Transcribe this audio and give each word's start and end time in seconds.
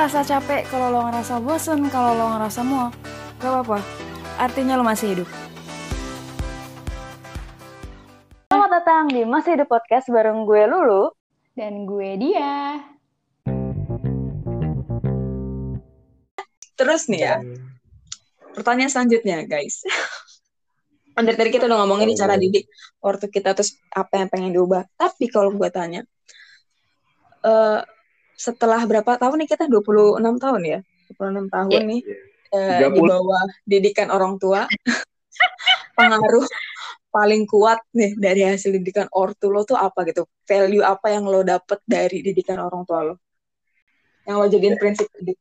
ngerasa 0.00 0.24
capek, 0.24 0.64
kalau 0.72 0.88
lo 0.88 1.00
ngerasa 1.12 1.44
bosen, 1.44 1.84
kalau 1.92 2.16
lo 2.16 2.32
ngerasa 2.32 2.64
muak, 2.64 2.96
gak 3.36 3.52
apa-apa. 3.52 3.84
Artinya 4.40 4.80
lo 4.80 4.80
masih 4.80 5.12
hidup. 5.12 5.28
Selamat 8.48 8.80
datang 8.80 9.12
di 9.12 9.28
Masih 9.28 9.60
Hidup 9.60 9.68
Podcast 9.68 10.08
bareng 10.08 10.48
gue 10.48 10.64
Lulu. 10.72 11.12
Dan 11.52 11.84
gue 11.84 12.16
dia. 12.16 12.80
Terus 16.80 17.04
nih 17.12 17.20
ya, 17.20 17.36
pertanyaan 18.56 18.88
selanjutnya 18.88 19.44
guys. 19.44 19.84
Dari 21.28 21.36
tadi 21.36 21.52
kita 21.52 21.68
udah 21.68 21.76
ngomongin 21.84 22.08
nih 22.08 22.16
cara 22.24 22.40
didik 22.40 22.72
waktu 23.04 23.28
kita 23.28 23.52
terus 23.52 23.76
apa 23.92 24.16
yang 24.16 24.32
pengen 24.32 24.56
diubah. 24.56 24.80
Tapi 24.96 25.28
kalau 25.28 25.52
gue 25.52 25.68
tanya, 25.68 26.08
eh 27.44 27.99
setelah 28.40 28.80
berapa 28.88 29.20
tahun 29.20 29.44
nih 29.44 29.48
kita 29.52 29.68
26 29.68 30.40
tahun 30.40 30.60
ya? 30.64 30.78
26 31.12 31.52
tahun 31.52 31.70
Iya. 31.76 31.80
nih 31.84 32.00
eh, 32.56 32.78
di 32.88 32.96
30. 32.96 33.04
bawah 33.12 33.44
didikan 33.68 34.08
orang 34.08 34.40
tua. 34.40 34.64
Pengaruh 35.96 36.48
paling 37.12 37.44
kuat 37.44 37.84
nih 37.92 38.16
dari 38.16 38.40
hasil 38.48 38.72
didikan 38.80 39.12
ortu 39.12 39.52
lo 39.52 39.68
tuh 39.68 39.76
apa 39.76 40.08
gitu? 40.08 40.24
Value 40.48 40.80
apa 40.80 41.12
yang 41.12 41.28
lo 41.28 41.44
dapet 41.44 41.84
dari 41.84 42.24
didikan 42.24 42.56
orang 42.64 42.88
tua 42.88 43.12
lo? 43.12 43.14
Yang 44.24 44.36
lo 44.40 44.46
jadiin 44.48 44.76
prinsip 44.80 45.06
hidup. 45.20 45.36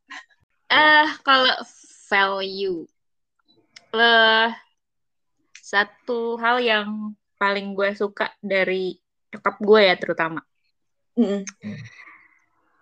Eh, 0.69 1.07
kalau 1.23 1.55
value. 2.11 2.83
Eh, 3.95 4.49
satu 5.55 6.35
hal 6.37 6.59
yang 6.59 7.15
paling 7.39 7.71
gue 7.77 7.95
suka 7.95 8.35
dari 8.43 8.99
nyokap 9.31 9.55
gue 9.61 9.81
ya 9.87 9.95
terutama. 9.95 10.41
Mm-mm. 11.15 11.45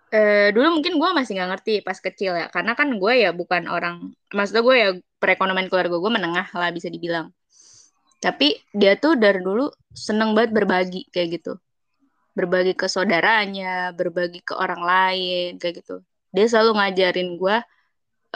Eh, 0.08 0.48
dulu 0.56 0.80
mungkin 0.80 0.96
gue 0.96 1.10
masih 1.12 1.36
nggak 1.36 1.50
ngerti 1.52 1.72
pas 1.84 1.98
kecil 2.00 2.32
ya, 2.32 2.48
karena 2.48 2.72
kan 2.72 2.88
gue 2.96 3.12
ya 3.24 3.30
bukan 3.36 3.68
orang, 3.68 4.16
maksudnya 4.32 4.62
gue 4.64 4.76
ya 4.80 4.88
perekonomian 5.20 5.68
keluarga 5.68 6.00
gue 6.00 6.12
menengah 6.16 6.48
lah 6.56 6.72
bisa 6.72 6.88
dibilang. 6.88 7.28
Tapi 8.24 8.56
dia 8.72 8.96
tuh 8.96 9.20
dari 9.20 9.38
dulu 9.44 9.68
seneng 9.92 10.32
banget 10.32 10.56
berbagi 10.56 11.12
kayak 11.12 11.28
gitu, 11.40 11.52
berbagi 12.36 12.72
ke 12.78 12.86
saudaranya, 12.88 13.92
berbagi 13.98 14.40
ke 14.44 14.54
orang 14.56 14.82
lain 14.82 15.50
kayak 15.60 15.84
gitu. 15.84 16.00
Dia 16.32 16.46
selalu 16.48 16.70
ngajarin 16.80 17.28
gue, 17.36 17.56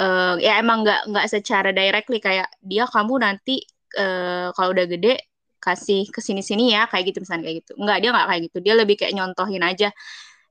eh, 0.01 0.35
ya 0.45 0.53
emang 0.63 0.85
nggak 0.85 1.01
nggak 1.11 1.27
secara 1.33 1.71
directly 1.73 2.19
kayak 2.21 2.49
dia 2.65 2.85
kamu 2.89 3.15
nanti 3.25 3.65
eh, 3.99 4.49
kalau 4.57 4.71
udah 4.77 4.87
gede 4.91 5.21
kasih 5.63 6.11
ke 6.11 6.21
sini-sini 6.21 6.75
ya 6.77 6.87
kayak 6.91 7.05
gitu 7.15 7.19
misalnya 7.25 7.45
kayak 7.49 7.59
gitu. 7.65 7.73
Enggak, 7.81 7.99
dia 8.03 8.11
nggak 8.15 8.27
kayak 8.31 8.43
gitu. 8.51 8.59
Dia 8.65 8.75
lebih 8.81 8.97
kayak 9.01 9.13
nyontohin 9.17 9.63
aja. 9.65 9.89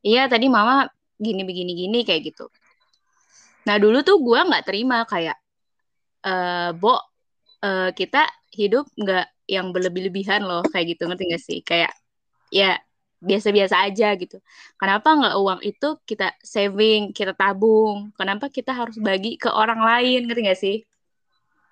Iya, 0.06 0.22
tadi 0.32 0.48
mama 0.50 0.88
gini 1.26 1.42
begini 1.50 1.72
gini 1.82 1.98
kayak 2.08 2.22
gitu. 2.34 2.44
Nah 3.68 3.76
dulu 3.84 3.98
tuh 4.08 4.18
gue 4.26 4.40
nggak 4.48 4.64
terima 4.68 4.98
kayak 5.12 5.38
eh 6.28 6.70
Bo 6.82 6.90
eh, 7.66 7.90
kita 8.00 8.20
hidup 8.60 8.86
nggak 9.02 9.26
yang 9.56 9.68
berlebih-lebihan 9.76 10.42
loh 10.50 10.62
kayak 10.72 10.86
gitu 10.98 11.02
ngerti 11.10 11.24
gak 11.34 11.44
sih? 11.50 11.60
Kayak 11.70 11.92
ya 12.60 12.66
biasa-biasa 13.28 13.76
aja 13.88 14.08
gitu. 14.22 14.38
Kenapa 14.80 15.10
nggak 15.20 15.36
uang 15.44 15.62
itu 15.70 15.88
kita 16.10 16.26
saving, 16.54 17.02
kita 17.18 17.34
tabung? 17.40 17.98
Kenapa 18.20 18.46
kita 18.58 18.72
harus 18.80 18.98
bagi 19.08 19.30
ke 19.44 19.50
orang 19.62 19.82
lain 19.90 20.20
ngerti 20.28 20.42
gak 20.52 20.60
sih? 20.66 20.76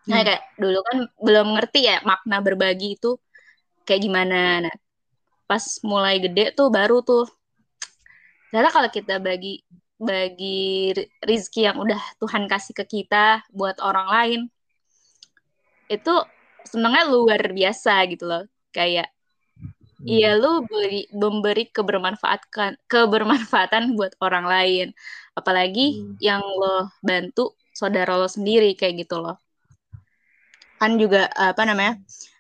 Nah 0.10 0.20
Hmm. 0.22 0.28
kayak 0.28 0.42
dulu 0.62 0.78
kan 0.88 0.98
belum 1.26 1.48
ngerti 1.56 1.80
ya 1.90 1.96
makna 2.10 2.36
berbagi 2.46 2.86
itu 2.98 3.08
kayak 3.86 4.02
gimana. 4.06 4.36
Nah 4.66 4.76
pas 5.50 5.66
mulai 5.92 6.16
gede 6.26 6.42
tuh 6.58 6.68
baru 6.78 6.96
tuh 7.10 7.24
Ternyata 8.50 8.70
kalau 8.74 8.90
kita 8.90 9.16
bagi 9.22 9.62
bagi 10.00 10.96
ri- 10.96 11.12
rizki 11.22 11.68
yang 11.68 11.78
udah 11.78 12.00
Tuhan 12.18 12.50
kasih 12.50 12.74
ke 12.74 12.86
kita 12.88 13.46
buat 13.54 13.78
orang 13.84 14.08
lain, 14.10 14.42
itu 15.92 16.14
senengnya 16.66 17.06
luar 17.10 17.52
biasa 17.52 17.94
gitu 18.10 18.26
loh. 18.26 18.44
Kayak 18.74 19.12
iya 20.08 20.40
lu 20.40 20.64
beri, 20.66 21.06
memberi 21.12 21.68
kebermanfaatkan 21.70 22.80
kebermanfaatan 22.88 23.94
buat 23.94 24.16
orang 24.24 24.46
lain. 24.48 24.88
Apalagi 25.36 26.00
Hmm. 26.00 26.16
yang 26.24 26.42
lo 26.42 26.90
bantu 27.04 27.54
saudara 27.76 28.18
lo 28.18 28.26
sendiri 28.26 28.74
kayak 28.74 29.06
gitu 29.06 29.22
loh. 29.22 29.38
Kan 30.80 30.96
juga 30.96 31.28
apa 31.36 31.68
namanya? 31.68 32.00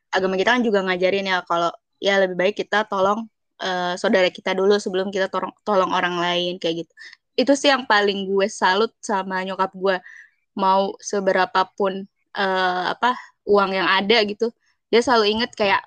Agama 0.09 0.39
kita 0.39 0.57
kan 0.57 0.63
juga 0.63 0.79
ngajarin 0.81 1.27
ya 1.27 1.43
kalau 1.45 1.69
ya 1.99 2.17
lebih 2.17 2.39
baik 2.39 2.55
kita 2.55 2.87
tolong 2.87 3.27
eh, 3.61 3.93
saudara 3.99 4.29
kita 4.31 4.51
dulu 4.55 4.75
sebelum 4.79 5.07
kita 5.13 5.27
tolong, 5.31 5.53
tolong 5.67 5.91
orang 5.93 6.15
lain 6.19 6.57
kayak 6.61 6.85
gitu. 6.85 6.93
Itu 7.39 7.53
sih 7.55 7.71
yang 7.71 7.87
paling 7.87 8.27
gue 8.27 8.47
salut 8.51 8.91
sama 9.03 9.43
nyokap 9.47 9.71
gue. 9.75 9.97
Mau 10.57 10.95
seberapa 10.99 11.67
pun 11.77 12.03
eh, 12.35 12.85
apa 12.93 13.15
uang 13.47 13.71
yang 13.75 13.87
ada 13.89 14.17
gitu, 14.27 14.51
dia 14.91 15.01
selalu 15.01 15.25
inget 15.39 15.51
kayak 15.57 15.81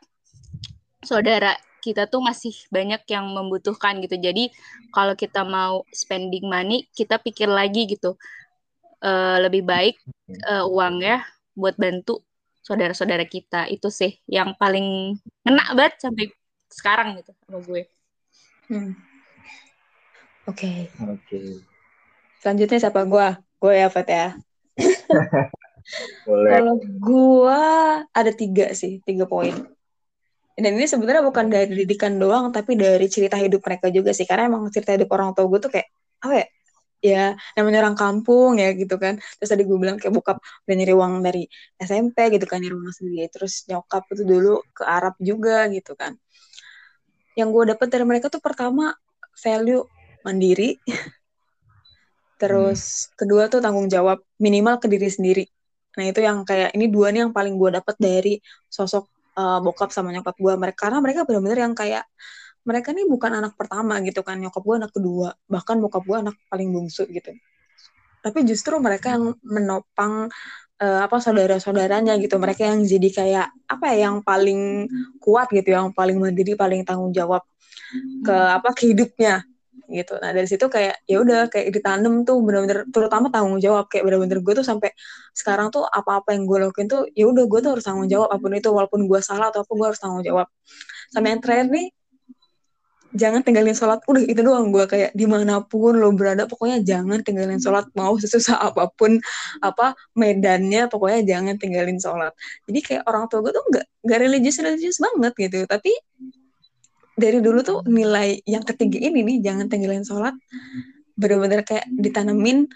saudara 1.03 1.55
kita 1.83 2.07
tuh 2.07 2.23
masih 2.23 2.55
banyak 2.71 3.03
yang 3.11 3.27
membutuhkan 3.35 3.99
gitu. 4.05 4.15
Jadi 4.17 4.55
kalau 4.95 5.19
kita 5.19 5.43
mau 5.43 5.83
spending 5.91 6.47
money, 6.47 6.87
kita 6.95 7.19
pikir 7.19 7.51
lagi 7.51 7.91
gitu. 7.91 8.15
Eh, 9.03 9.37
lebih 9.43 9.67
baik 9.67 9.99
eh, 10.47 10.63
uangnya 10.63 11.27
buat 11.59 11.75
bantu 11.75 12.23
saudara-saudara 12.63 13.27
kita. 13.27 13.67
Itu 13.67 13.91
sih 13.91 14.15
yang 14.31 14.55
paling 14.55 15.19
ngena 15.43 15.75
banget 15.75 15.95
sampai 16.07 16.31
sekarang 16.73 17.21
gitu 17.21 17.33
sama 17.45 17.61
gue. 17.61 17.83
Hmm. 18.73 18.93
Oke, 20.51 20.91
Oke, 21.07 21.63
selanjutnya 22.43 22.83
siapa 22.83 23.07
gua? 23.07 23.39
Gue 23.63 23.79
ya, 23.79 23.87
Fat 23.87 24.11
ya. 24.11 24.35
boleh. 26.27 26.51
Kalau 26.51 26.75
gua 26.99 27.63
ada 28.11 28.35
tiga 28.35 28.75
sih, 28.75 28.99
tiga 29.07 29.23
poin. 29.31 29.55
Dan 30.53 30.77
ini 30.77 30.85
sebenarnya 30.85 31.23
bukan 31.25 31.47
dari 31.49 31.73
didikan 31.73 32.19
doang, 32.19 32.51
tapi 32.53 32.77
dari 32.77 33.07
cerita 33.09 33.39
hidup 33.41 33.63
mereka 33.65 33.89
juga 33.89 34.11
sih. 34.13 34.27
Karena 34.29 34.51
emang 34.51 34.69
cerita 34.75 34.93
hidup 34.93 35.09
orang 35.15 35.33
tua 35.33 35.49
gue 35.49 35.61
tuh 35.63 35.71
kayak, 35.73 35.89
apa 36.21 36.35
ya? 36.35 36.47
Ya, 37.03 37.25
namanya 37.59 37.83
orang 37.83 37.99
kampung 37.99 38.63
ya 38.63 38.71
gitu 38.79 38.95
kan. 38.95 39.19
Terus 39.39 39.51
tadi 39.51 39.63
gue 39.67 39.75
bilang 39.75 39.99
kayak 39.99 40.15
bokap 40.15 40.39
udah 40.39 40.75
nyari 40.77 40.95
uang 40.95 41.15
dari 41.25 41.43
SMP 41.79 42.31
gitu 42.35 42.47
kan, 42.47 42.63
nyari 42.63 42.75
uang 42.79 42.95
sendiri. 42.95 43.27
Terus 43.33 43.67
nyokap 43.67 44.07
itu 44.13 44.23
dulu 44.23 44.63
ke 44.71 44.83
Arab 44.87 45.15
juga 45.19 45.67
gitu 45.73 45.99
kan. 45.99 46.15
Yang 47.39 47.49
gue 47.53 47.65
dapet 47.75 47.89
dari 47.89 48.05
mereka 48.05 48.27
tuh 48.29 48.43
pertama, 48.43 48.93
value 49.41 49.85
mandiri. 50.27 50.79
Terus 52.41 53.13
kedua 53.15 53.47
tuh 53.47 53.63
tanggung 53.63 53.87
jawab 53.87 54.21
minimal 54.43 54.83
ke 54.83 54.91
diri 54.91 55.09
sendiri. 55.09 55.45
Nah 55.95 56.05
itu 56.09 56.21
yang 56.25 56.43
kayak 56.43 56.75
ini 56.75 56.91
dua 56.91 57.13
nih 57.15 57.29
yang 57.29 57.33
paling 57.37 57.55
gue 57.55 57.71
dapet 57.79 57.97
dari 58.01 58.35
sosok 58.67 59.07
uh, 59.39 59.61
bokap 59.63 59.95
sama 59.95 60.11
nyokap 60.11 60.35
gue. 60.35 60.55
Mereka 60.59 60.79
karena 60.89 60.99
mereka 60.99 61.23
benar-benar 61.29 61.59
yang 61.71 61.75
kayak 61.77 62.05
mereka 62.63 62.95
nih 62.95 63.07
bukan 63.07 63.31
anak 63.39 63.55
pertama 63.55 64.01
gitu 64.03 64.27
kan. 64.27 64.41
Nyokap 64.43 64.63
gue 64.65 64.77
anak 64.83 64.93
kedua, 64.95 65.29
bahkan 65.47 65.79
bokap 65.79 66.03
gue 66.03 66.17
anak 66.19 66.37
paling 66.51 66.69
bungsu 66.75 67.07
gitu. 67.11 67.31
Tapi 68.23 68.47
justru 68.47 68.79
mereka 68.79 69.19
yang 69.19 69.35
menopang 69.43 70.31
uh, 70.79 71.01
apa 71.03 71.17
saudara-saudaranya 71.19 72.17
gitu. 72.23 72.39
Mereka 72.39 72.63
yang 72.71 72.81
jadi 72.87 73.09
kayak 73.11 73.47
apa 73.67 73.85
ya 73.93 74.09
yang 74.09 74.23
paling 74.23 74.87
kuat 75.19 75.51
gitu, 75.51 75.75
yang 75.75 75.91
paling 75.91 76.17
mandiri, 76.23 76.55
paling 76.55 76.87
tanggung 76.87 77.11
jawab 77.11 77.43
ke 78.25 78.33
apa 78.33 78.73
ke 78.73 78.95
hidupnya 78.95 79.45
gitu. 79.93 80.17
Nah 80.17 80.33
dari 80.33 80.49
situ 80.49 80.65
kayak 80.73 81.05
ya 81.05 81.21
udah 81.21 81.53
kayak 81.53 81.69
ditanam 81.69 82.25
tuh 82.25 82.41
bener-bener 82.41 82.89
terutama 82.89 83.29
tanggung 83.29 83.61
jawab 83.61 83.87
kayak 83.93 84.09
bener-bener 84.09 84.41
gue 84.41 84.55
tuh 84.57 84.67
sampai 84.67 84.91
sekarang 85.37 85.69
tuh 85.69 85.85
apa-apa 85.85 86.33
yang 86.33 86.49
gue 86.49 86.59
lakuin 86.65 86.89
tuh 86.89 87.05
ya 87.13 87.29
udah 87.29 87.45
gue 87.45 87.59
tuh 87.61 87.71
harus 87.77 87.85
tanggung 87.85 88.09
jawab 88.09 88.33
apa 88.33 88.41
pun 88.41 88.53
itu 88.57 88.71
walaupun 88.73 89.01
gue 89.05 89.21
salah 89.21 89.53
atau 89.53 89.61
apa 89.67 89.73
gue 89.77 89.87
harus 89.93 90.01
tanggung 90.01 90.25
jawab. 90.25 90.49
Sama 91.13 91.27
yang 91.37 91.41
terakhir 91.45 91.69
nih 91.69 91.87
jangan 93.13 93.41
tinggalin 93.45 93.77
sholat. 93.77 94.01
Udah 94.09 94.23
itu 94.25 94.41
doang 94.41 94.73
gue 94.73 94.85
kayak 94.89 95.11
di 95.13 95.25
mana 95.29 95.61
pun 95.65 95.97
lo 95.97 96.13
berada 96.13 96.49
pokoknya 96.49 96.81
jangan 96.83 97.21
tinggalin 97.21 97.61
sholat. 97.61 97.89
Mau 97.97 98.17
sesusah 98.17 98.59
apa 98.59 98.89
pun 98.93 99.21
apa 99.61 99.97
medannya 100.17 100.89
pokoknya 100.89 101.21
jangan 101.25 101.55
tinggalin 101.61 102.01
sholat. 102.01 102.33
Jadi 102.69 102.79
kayak 102.81 103.03
orang 103.09 103.29
tua 103.29 103.45
gue 103.45 103.53
tuh 103.53 103.65
nggak 103.69 103.87
nggak 104.09 104.19
religius 104.19 104.57
religius 104.61 104.99
banget 105.01 105.33
gitu. 105.39 105.59
Tapi 105.69 105.93
dari 107.13 107.39
dulu 107.45 107.61
tuh 107.61 107.79
nilai 107.87 108.41
yang 108.49 108.65
ketiga 108.65 108.99
ini 108.99 109.21
nih 109.23 109.39
jangan 109.45 109.67
tinggalin 109.69 110.05
sholat. 110.05 110.35
Bener-bener 111.17 111.63
kayak 111.63 111.87
ditanemin 111.93 112.67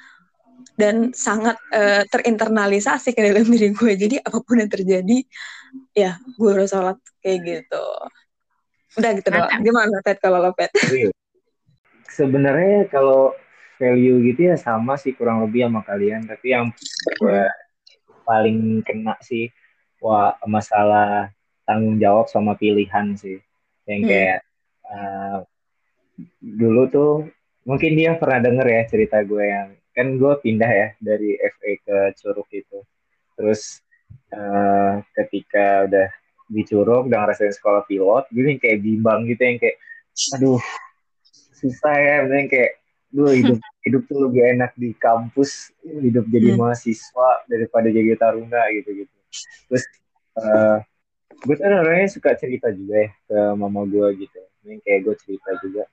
dan 0.76 1.16
sangat 1.16 1.56
eh, 1.72 2.05
terinternalisasi 2.05 3.16
ke 3.16 3.20
dalam 3.25 3.49
diri 3.52 3.72
gue 3.72 3.93
jadi 3.96 4.16
apa 4.20 4.44
pun 4.44 4.61
yang 4.61 4.69
terjadi 4.69 5.25
ya 5.96 6.20
gue 6.20 6.50
harus 6.52 6.69
sholat 6.69 7.00
kayak 7.25 7.40
gitu 7.43 7.87
udah 8.96 9.10
gitu 9.16 9.28
doang 9.28 9.60
gimana 9.62 9.96
Pet 10.02 10.19
kalau 10.19 10.38
lo 10.40 10.50
Pet 10.56 10.72
Real. 10.88 11.12
Sebenarnya 12.08 12.88
kalau 12.88 13.37
value 13.76 14.25
gitu 14.32 14.48
ya 14.48 14.56
sama 14.56 14.96
sih 14.96 15.12
kurang 15.12 15.44
lebih 15.44 15.69
sama 15.69 15.84
kalian, 15.84 16.25
tapi 16.25 16.56
yang 16.56 16.72
gue 17.20 17.44
paling 18.25 18.81
kena 18.82 19.14
sih 19.20 19.52
wah 20.00 20.32
masalah 20.48 21.28
tanggung 21.69 22.00
jawab 22.00 22.26
sama 22.32 22.56
pilihan 22.56 23.12
sih. 23.20 23.38
Yang 23.84 24.00
Hmm. 24.00 24.08
kayak 24.08 24.40
eh, 24.87 25.38
dulu 26.40 26.82
tuh 26.88 27.12
mungkin 27.69 27.92
dia 27.99 28.16
pernah 28.16 28.40
denger 28.40 28.66
ya 28.66 28.82
cerita 28.88 29.20
gue 29.26 29.44
yang 29.44 29.69
kan 29.92 30.06
gue 30.16 30.32
pindah 30.44 30.70
ya 30.70 30.88
dari 31.00 31.37
FE 31.37 31.72
ke 31.81 31.99
Curug 32.20 32.49
itu 32.52 32.78
terus 33.37 33.81
uh, 34.32 35.00
ketika 35.16 35.88
udah 35.88 36.08
di 36.46 36.62
Curug 36.62 37.10
udah 37.10 37.19
ngerasain 37.26 37.54
sekolah 37.54 37.82
pilot 37.90 38.25
gue 38.31 38.43
yang 38.46 38.60
kayak 38.62 38.78
bimbang 38.82 39.26
gitu 39.26 39.43
yang 39.43 39.58
kayak 39.58 39.76
aduh 40.38 40.62
susah 41.56 41.94
ya 41.98 42.14
yang 42.26 42.48
kayak 42.50 42.78
gue 43.10 43.31
hidup 43.43 43.58
hidup 43.82 44.02
tuh 44.06 44.19
lebih 44.31 44.43
enak 44.58 44.72
di 44.78 44.90
kampus 44.94 45.75
hidup 45.82 46.26
jadi 46.31 46.54
hmm. 46.54 46.58
mahasiswa 46.58 47.28
daripada 47.50 47.88
jadi 47.90 48.14
taruna 48.14 48.62
gitu 48.75 49.04
gitu 49.04 49.14
terus 49.70 49.84
uh, 50.38 50.78
gue 51.37 51.56
kan 51.58 51.72
orangnya 51.82 52.08
suka 52.10 52.34
cerita 52.38 52.70
juga 52.72 53.06
ya 53.06 53.10
ke 53.26 53.38
mama 53.58 53.82
gue 53.84 54.06
gitu 54.26 54.40
ini 54.66 54.82
kayak 54.82 55.00
gue 55.06 55.14
cerita 55.19 55.50
juga 55.62 55.84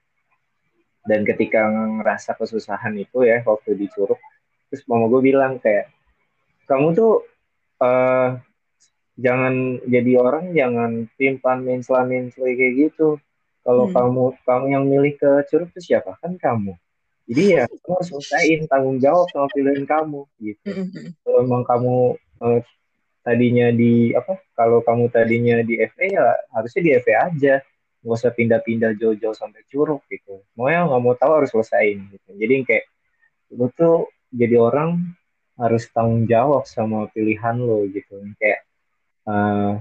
dan 1.03 1.27
ketika 1.27 1.67
ngerasa 1.67 2.39
kesusahan 2.39 2.95
itu 2.95 3.27
ya 3.27 3.43
waktu 3.43 3.75
di 3.75 3.91
Curug 3.91 4.21
terus 4.71 4.85
mama 4.87 5.09
gue 5.09 5.21
bilang 5.21 5.59
kayak 5.59 5.91
kamu 6.65 6.95
tuh 6.95 7.13
uh, 7.83 8.39
jangan 9.17 9.77
jadi 9.85 10.11
orang 10.17 10.45
jangan 10.57 11.05
timpan 11.17 11.61
mensla 11.61 12.05
mensla 12.05 12.49
kayak 12.49 12.73
gitu. 12.89 13.21
Kalau 13.63 13.87
hmm. 13.87 13.95
kamu 13.95 14.23
kamu 14.43 14.65
yang 14.67 14.83
milih 14.89 15.13
ke 15.15 15.29
Curug 15.47 15.69
itu 15.71 15.93
siapa? 15.93 16.17
Kan 16.19 16.35
kamu. 16.35 16.75
Jadi 17.29 17.43
ya 17.55 17.63
kamu 17.83 17.93
harus 17.95 18.09
selesaiin 18.11 18.61
tanggung 18.67 18.97
jawab 18.99 19.29
sama 19.31 19.47
pilihan 19.53 19.85
kamu 19.87 20.27
gitu. 20.41 20.67
Hmm, 20.67 20.87
hmm. 20.91 21.09
kalau 21.23 21.37
emang 21.45 21.63
kamu 21.63 21.95
uh, 22.43 22.59
tadinya 23.23 23.71
di 23.71 24.11
apa 24.11 24.35
kalau 24.51 24.83
kamu 24.83 25.07
tadinya 25.07 25.63
di 25.63 25.79
FA 25.79 26.05
ya 26.09 26.25
harusnya 26.51 26.81
di 26.81 26.91
FA 26.99 27.15
aja. 27.29 27.55
Nggak 28.03 28.19
usah 28.19 28.35
pindah-pindah 28.35 28.91
jauh-jauh 28.99 29.31
sampai 29.31 29.63
curug 29.71 30.03
gitu. 30.11 30.43
Mau 30.59 30.67
yang 30.67 30.91
nggak 30.91 31.01
mau 31.01 31.15
tahu 31.15 31.39
harus 31.39 31.55
selesaiin 31.55 32.03
gitu. 32.11 32.29
Jadi 32.35 32.53
kayak 32.67 32.85
lu 33.55 33.71
tuh 33.71 34.11
jadi 34.27 34.59
orang 34.59 35.15
harus 35.55 35.87
tanggung 35.93 36.27
jawab 36.27 36.67
sama 36.67 37.07
pilihan 37.15 37.55
lo 37.63 37.87
gitu. 37.87 38.19
Kayak 38.35 38.67
uh, 39.27 39.79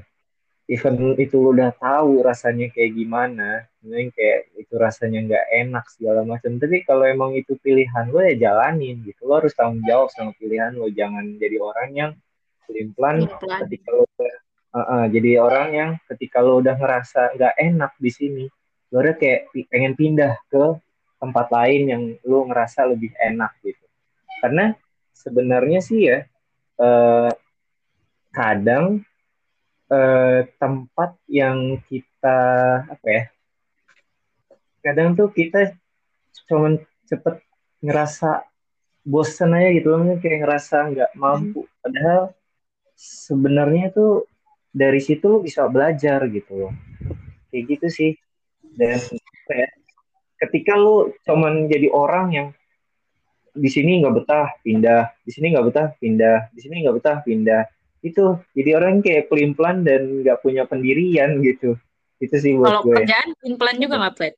even 0.71 0.95
itu 1.19 1.53
udah 1.53 1.75
tahu 1.77 2.23
rasanya 2.23 2.71
kayak 2.71 2.97
gimana 2.97 3.67
yang 3.83 4.09
kayak 4.15 4.49
itu 4.55 4.75
rasanya 4.79 5.19
nggak 5.27 5.47
enak 5.67 5.85
segala 5.91 6.23
macam. 6.23 6.57
Tapi 6.57 6.87
kalau 6.87 7.05
emang 7.05 7.35
itu 7.35 7.59
pilihan 7.59 8.09
lo 8.09 8.23
ya 8.23 8.35
jalanin 8.39 9.03
gitu. 9.03 9.27
Lo 9.27 9.43
harus 9.43 9.53
tanggung 9.53 9.83
jawab 9.85 10.09
sama 10.15 10.33
pilihan 10.39 10.73
lo 10.79 10.89
jangan 10.89 11.37
jadi 11.37 11.59
orang 11.59 11.91
yang 11.93 12.13
pelin 12.65 13.29
ketika 13.67 13.91
lo 13.93 14.07
uh, 14.07 14.79
uh, 14.79 15.05
jadi 15.11 15.31
orang 15.43 15.69
yang 15.75 15.91
ketika 16.09 16.41
lo 16.41 16.63
udah 16.63 16.79
ngerasa 16.79 17.37
nggak 17.37 17.55
enak 17.59 17.93
di 18.01 18.11
sini 18.11 18.45
lo 18.93 19.05
udah 19.05 19.17
kayak 19.17 19.53
pengen 19.69 19.93
pindah 19.93 20.41
ke 20.49 20.65
tempat 21.21 21.47
lain 21.53 21.83
yang 21.87 22.03
lo 22.25 22.49
ngerasa 22.49 22.89
lebih 22.89 23.13
enak 23.21 23.53
gitu. 23.63 23.85
Karena 24.41 24.75
sebenarnya 25.15 25.81
sih 25.85 26.01
ya 26.11 26.27
uh, 26.83 27.31
kadang 28.33 29.05
uh, 29.93 30.49
tempat 30.57 31.21
yang 31.29 31.77
kita 31.85 32.41
apa 32.89 33.07
ya 33.07 33.25
kadang 34.83 35.15
tuh 35.15 35.31
kita 35.31 35.77
cuman 36.51 36.81
cepet 37.07 37.39
ngerasa 37.85 38.43
bosen 39.03 39.55
aja 39.55 39.71
gitu 39.75 39.95
loh 39.95 40.19
kayak 40.19 40.47
ngerasa 40.47 40.77
nggak 40.95 41.11
mampu. 41.19 41.67
Padahal 41.83 42.35
sebenarnya 42.95 43.91
tuh 43.95 44.27
dari 44.75 44.99
situ 45.03 45.43
bisa 45.43 45.67
belajar 45.71 46.27
gitu 46.31 46.67
loh. 46.67 46.73
Kayak 47.51 47.65
gitu 47.79 47.87
sih. 47.91 48.13
Dan 48.75 48.99
ya, 49.51 49.69
ketika 50.47 50.79
lu 50.79 51.15
cuman 51.27 51.71
jadi 51.71 51.91
orang 51.91 52.27
yang 52.33 52.49
di 53.53 53.69
sini 53.69 54.03
nggak 54.03 54.15
betah 54.23 54.49
pindah. 54.63 55.15
Di 55.23 55.31
sini 55.31 55.47
nggak 55.55 55.67
betah 55.67 55.89
pindah. 55.99 56.39
Di 56.55 56.61
sini 56.63 56.83
nggak 56.83 56.97
betah 56.99 57.19
pindah 57.23 57.63
itu 58.03 58.25
jadi 58.55 58.71
orang 58.83 59.01
kayak 59.01 59.31
pelin 59.31 59.55
pelan 59.55 59.87
dan 59.87 60.27
nggak 60.27 60.43
punya 60.43 60.67
pendirian 60.67 61.39
gitu 61.43 61.79
itu 62.19 62.35
sih 62.39 62.59
buat 62.59 62.71
kalau 62.71 62.81
gue 62.87 62.95
kerjaan 63.03 63.29
pelin 63.39 63.57
pelan 63.59 63.77
juga 63.79 63.95
nggak 64.03 64.15
Fred 64.19 64.35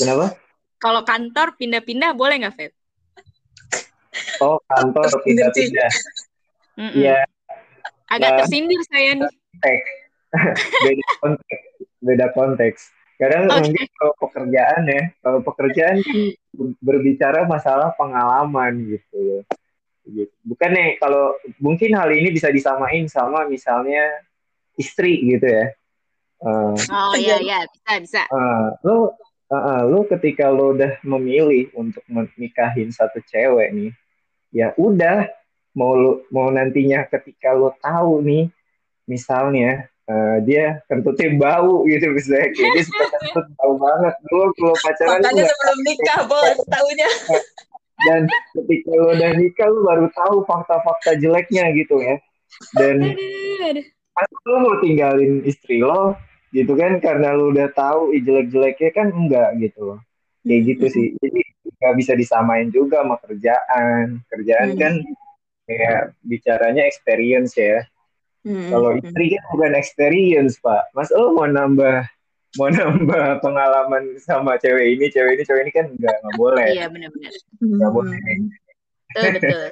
kenapa 0.00 0.26
kalau 0.80 1.00
kantor 1.04 1.48
pindah-pindah 1.60 2.10
boleh 2.16 2.36
nggak 2.40 2.54
Fred 2.56 2.72
oh 4.40 4.58
kantor 4.64 5.08
pindah-pindah 5.22 5.92
Iya, 6.74 7.22
Agak 8.10 8.30
nah, 8.30 8.38
tersindir 8.42 8.80
saya 8.90 9.10
nih. 9.16 9.30
beda 10.84 11.08
konteks. 11.22 11.66
Beda 12.02 12.26
konteks. 12.34 12.80
Kadang 13.14 13.46
okay. 13.46 13.70
mungkin 13.70 13.86
kalau 13.94 14.14
pekerjaan 14.18 14.82
ya, 14.90 15.02
kalau 15.22 15.40
pekerjaan 15.46 15.96
berbicara 16.82 17.46
masalah 17.46 17.94
pengalaman 17.94 18.98
gitu. 18.98 19.14
gitu. 19.14 19.38
Bukan 20.44 20.70
nih 20.76 21.00
kalau 21.00 21.32
mungkin 21.56 21.96
hal 21.96 22.12
ini 22.12 22.28
bisa 22.28 22.52
disamain 22.52 23.08
sama 23.08 23.48
misalnya 23.48 24.04
istri 24.76 25.24
gitu 25.24 25.48
ya. 25.48 25.66
Uh, 26.44 26.76
oh 26.76 27.14
iya. 27.16 27.40
iya 27.40 27.58
bisa 27.64 27.92
bisa. 28.04 28.22
Uh, 28.28 28.76
lo 28.84 28.96
uh, 29.48 29.56
uh, 29.56 29.80
lo 29.88 30.04
ketika 30.04 30.52
lo 30.52 30.76
udah 30.76 31.00
memilih 31.00 31.72
untuk 31.72 32.04
menikahin 32.04 32.92
satu 32.92 33.24
cewek 33.24 33.72
nih, 33.72 33.90
ya 34.52 34.76
udah 34.76 35.24
mau 35.72 35.96
lu, 35.96 36.20
mau 36.28 36.52
nantinya 36.52 37.08
ketika 37.08 37.56
lo 37.56 37.72
tahu 37.80 38.20
nih 38.20 38.44
misalnya 39.08 39.88
uh, 40.04 40.38
dia 40.44 40.84
kentutnya 40.84 41.32
bau 41.40 41.88
gitu 41.88 42.12
misalnya. 42.12 42.52
Kayak 42.52 42.70
dia 42.76 42.84
suka 42.84 43.06
kentut 43.08 43.46
bau 43.56 43.74
banget. 43.80 44.14
Dulu 44.28 44.46
kalau 44.52 44.76
pacaran 44.84 45.10
makanya 45.24 45.44
sebelum 45.48 45.78
nikah 45.80 46.20
bos 46.28 46.58
tahunya 46.72 47.10
dan 48.08 48.22
ketika 48.52 48.90
lo 48.92 49.12
udah 49.16 49.30
nikah 49.36 49.68
lo 49.68 49.80
baru 49.84 50.06
tahu 50.12 50.36
fakta-fakta 50.44 51.16
jeleknya 51.18 51.72
gitu 51.76 52.00
ya. 52.00 52.16
Dan 52.78 53.16
lo 54.46 54.56
mau 54.62 54.76
tinggalin 54.78 55.42
istri 55.42 55.82
lo 55.82 56.14
gitu 56.54 56.78
kan 56.78 57.02
karena 57.02 57.34
lo 57.34 57.50
udah 57.50 57.68
tahu 57.74 58.14
jelek-jeleknya 58.14 58.90
kan 58.94 59.08
enggak 59.10 59.50
gitu 59.58 59.94
loh. 59.94 60.00
Kayak 60.44 60.60
gitu 60.70 60.86
sih. 60.92 61.06
Jadi 61.18 61.40
nggak 61.80 61.94
bisa 61.98 62.12
disamain 62.14 62.68
juga 62.70 63.02
sama 63.02 63.16
kerjaan. 63.24 64.22
Kerjaan 64.28 64.68
hmm. 64.76 64.78
kan 64.78 64.94
kayak 65.66 66.14
bicaranya 66.22 66.82
experience 66.84 67.56
ya. 67.56 67.82
Hmm. 68.44 68.68
Kalau 68.68 68.90
istri 69.00 69.34
kan 69.34 69.42
bukan 69.56 69.72
experience 69.72 70.60
pak, 70.60 70.92
Mas 70.92 71.08
lo 71.16 71.32
mau 71.32 71.48
nambah 71.48 72.04
mau 72.58 72.68
nambah 72.70 73.42
pengalaman 73.42 74.18
sama 74.22 74.58
cewek 74.58 74.98
ini, 74.98 75.10
cewek 75.10 75.38
ini, 75.38 75.42
cewek 75.42 75.62
ini 75.68 75.72
kan 75.74 75.86
nggak 75.90 76.16
nggak 76.22 76.36
boleh. 76.38 76.68
Iya 76.70 76.86
benar-benar. 76.90 77.32
Nggak 77.60 77.90
hmm. 77.90 77.98
boleh. 77.98 78.18
Betul 79.14 79.30
betul. 79.38 79.62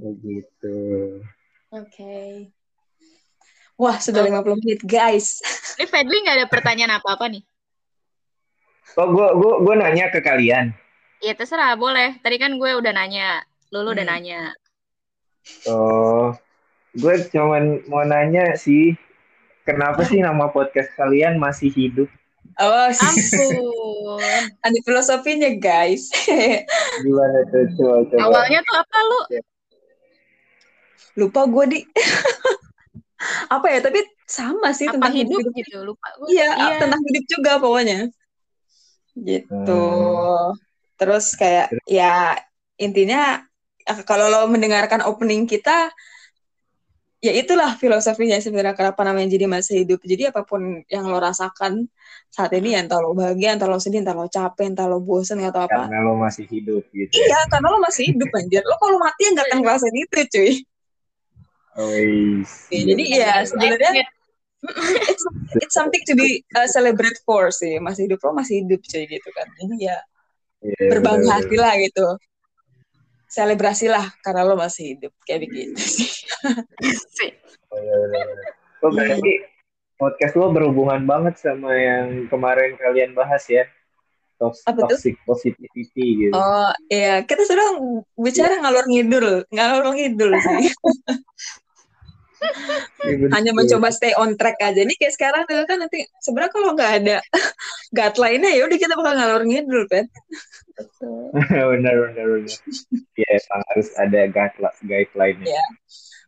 Begitu. 0.00 0.78
Oke. 1.70 1.86
Okay. 1.88 2.32
Wah, 3.80 3.96
sudah 3.96 4.20
lima 4.28 4.44
puluh 4.44 4.60
menit, 4.60 4.84
guys. 4.84 5.40
Ini 5.80 5.88
Fedli 5.88 6.20
nggak 6.20 6.36
ada 6.36 6.48
pertanyaan 6.52 7.00
apa-apa 7.00 7.32
nih? 7.32 7.42
Oh, 9.00 9.08
gue 9.08 9.28
gue 9.40 9.52
gue 9.64 9.74
nanya 9.80 10.12
ke 10.12 10.20
kalian. 10.20 10.76
Iya 11.24 11.32
terserah, 11.32 11.76
boleh. 11.80 12.20
Tadi 12.20 12.36
kan 12.36 12.60
gue 12.60 12.70
udah 12.76 12.92
nanya 12.92 13.44
Lu, 13.70 13.86
lu 13.86 13.94
hmm. 13.94 13.96
udah 13.96 14.06
nanya. 14.06 14.40
Oh, 15.70 16.34
gue 16.98 17.14
cuman 17.30 17.86
mau 17.86 18.02
nanya 18.02 18.58
sih, 18.58 18.98
kenapa 19.70 20.02
sih 20.06 20.18
nama 20.18 20.50
podcast 20.50 20.90
kalian 20.98 21.38
masih 21.38 21.70
hidup? 21.70 22.10
Oh, 22.60 22.88
ampun. 22.90 24.20
Ada 24.66 24.78
filosofinya, 24.84 25.50
guys. 25.56 26.12
Gimana 27.04 27.38
tuh? 27.48 27.64
Coba, 27.78 27.98
coba. 28.10 28.20
Awalnya 28.26 28.60
tuh 28.66 28.76
apa 28.76 28.98
lu? 29.00 29.20
Lupa 31.24 31.40
gue 31.46 31.64
di. 31.70 31.78
apa 33.54 33.66
ya? 33.70 33.78
Tapi 33.80 34.00
sama 34.28 34.76
sih 34.76 34.86
apa 34.88 34.98
tentang 34.98 35.14
hidup, 35.14 35.40
hidup 35.40 35.54
gitu. 35.56 35.76
Lupa. 35.84 36.06
Iya, 36.28 36.48
iya, 36.68 36.74
tentang 36.82 37.00
hidup 37.06 37.24
juga 37.30 37.52
pokoknya. 37.62 38.00
Gitu. 39.16 39.82
Hmm. 39.86 40.52
Terus 41.00 41.32
kayak 41.38 41.72
ya 41.88 42.36
intinya 42.76 43.40
kalau 44.04 44.28
lo 44.28 44.44
mendengarkan 44.52 45.00
opening 45.00 45.48
kita 45.48 45.88
ya 47.20 47.32
itulah 47.36 47.76
filosofinya 47.76 48.40
sebenarnya 48.40 48.72
kenapa 48.72 49.04
namanya 49.04 49.28
jadi 49.36 49.44
masa 49.44 49.76
hidup. 49.76 50.00
Jadi 50.00 50.32
apa 50.32 50.42
pun 50.48 50.80
yang 50.88 51.04
lo 51.04 51.20
rasakan 51.20 51.84
saat 52.32 52.56
ini 52.56 52.72
ya 52.72 52.80
entah 52.80 52.96
lo 52.96 53.12
bahagia 53.12 53.52
entah 53.52 53.68
lo 53.68 53.76
sedih 53.76 54.00
entah 54.00 54.16
lo 54.16 54.24
capek 54.26 54.72
entah 54.72 54.88
lo 54.88 55.04
bosan 55.04 55.44
atau 55.44 55.68
apa. 55.68 55.86
Karena 55.86 56.00
lo 56.00 56.16
masih 56.16 56.48
hidup 56.48 56.82
gitu 56.90 57.12
ya. 57.12 57.28
iya 57.28 57.28
ya. 57.36 57.40
karena 57.52 57.68
lo 57.68 57.78
masih 57.84 58.02
hidup 58.08 58.28
anjir. 58.32 58.64
Lo 58.64 58.74
kalau 58.80 58.96
mati 58.96 59.20
ya 59.28 59.30
nggak 59.36 59.46
akan 59.52 59.58
ngerasain 59.60 59.96
itu 59.96 60.18
cuy. 60.32 60.52
Oh, 61.70 61.94
ya, 61.94 62.82
jadi 62.82 63.04
ya 63.14 63.32
sebenarnya 63.46 63.90
it's, 65.06 65.24
it's 65.62 65.74
something 65.76 66.02
to 66.02 66.18
be 66.18 66.42
uh, 66.56 66.66
celebrate 66.66 67.20
for 67.28 67.52
sih. 67.52 67.76
Masih 67.78 68.08
hidup 68.08 68.24
lo 68.24 68.32
masih 68.32 68.64
hidup 68.64 68.80
cuy 68.80 69.04
gitu 69.04 69.28
kan. 69.36 69.46
Jadi 69.60 69.76
ya 69.92 70.00
yeah, 70.64 70.88
berbangga 70.88 71.40
hati 71.40 71.56
lah 71.60 71.76
gitu 71.76 72.16
selebrasi 73.30 73.86
lah 73.86 74.10
karena 74.26 74.42
lo 74.42 74.58
masih 74.58 74.98
hidup 74.98 75.14
kayak 75.22 75.46
begitu 75.46 75.78
sih. 75.78 76.10
oh, 78.82 78.90
berarti 78.90 79.46
podcast 79.94 80.34
lo 80.34 80.50
berhubungan 80.50 81.06
banget 81.06 81.38
sama 81.38 81.70
yang 81.78 82.26
kemarin 82.26 82.74
kalian 82.74 83.14
bahas 83.14 83.46
ya? 83.46 83.62
Tox- 84.40 84.64
Apa 84.64 84.88
tuh? 84.88 84.96
toxic 84.96 85.20
positivity 85.28 86.26
gitu. 86.26 86.32
Oh 86.32 86.72
iya, 86.88 87.20
kita 87.22 87.44
sedang 87.44 88.02
bicara 88.16 88.56
ngalor 88.56 88.88
ngidul, 88.88 89.44
ngalor 89.52 89.92
ngidul 89.92 90.32
sih. 90.40 90.72
Iya. 93.04 93.28
Hanya 93.32 93.52
mencoba 93.52 93.88
stay 93.92 94.12
on 94.16 94.36
track 94.36 94.60
aja. 94.60 94.80
Nih 94.80 94.96
kayak 94.96 95.14
sekarang 95.16 95.42
tuh 95.44 95.64
kan 95.68 95.78
nanti 95.80 96.04
sebenarnya 96.20 96.52
kalau 96.52 96.72
nggak 96.76 96.92
ada 97.02 97.16
guideline-nya 97.96 98.50
ya 98.56 98.62
udah 98.64 98.78
kita 98.80 98.94
bakal 98.96 99.12
ngalor 99.16 99.42
ngidul 99.44 99.84
kan. 99.88 100.04
benar 101.72 101.94
benar 102.08 102.24
benar. 102.26 102.58
Ya 103.16 103.28
emang 103.28 103.62
harus 103.72 103.88
ada 103.96 104.20
guideline 104.28 104.76
guideline-nya. 104.84 105.46
Iya. 105.52 105.64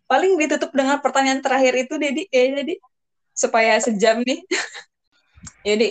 Paling 0.08 0.32
ditutup 0.36 0.70
dengan 0.76 1.00
pertanyaan 1.00 1.40
terakhir 1.40 1.72
itu 1.88 1.94
Dedi 1.96 2.28
kayaknya 2.28 2.54
Dedi 2.64 2.74
supaya 3.32 3.80
sejam 3.80 4.20
nih. 4.20 4.40
ya 5.68 5.74
Di. 5.80 5.90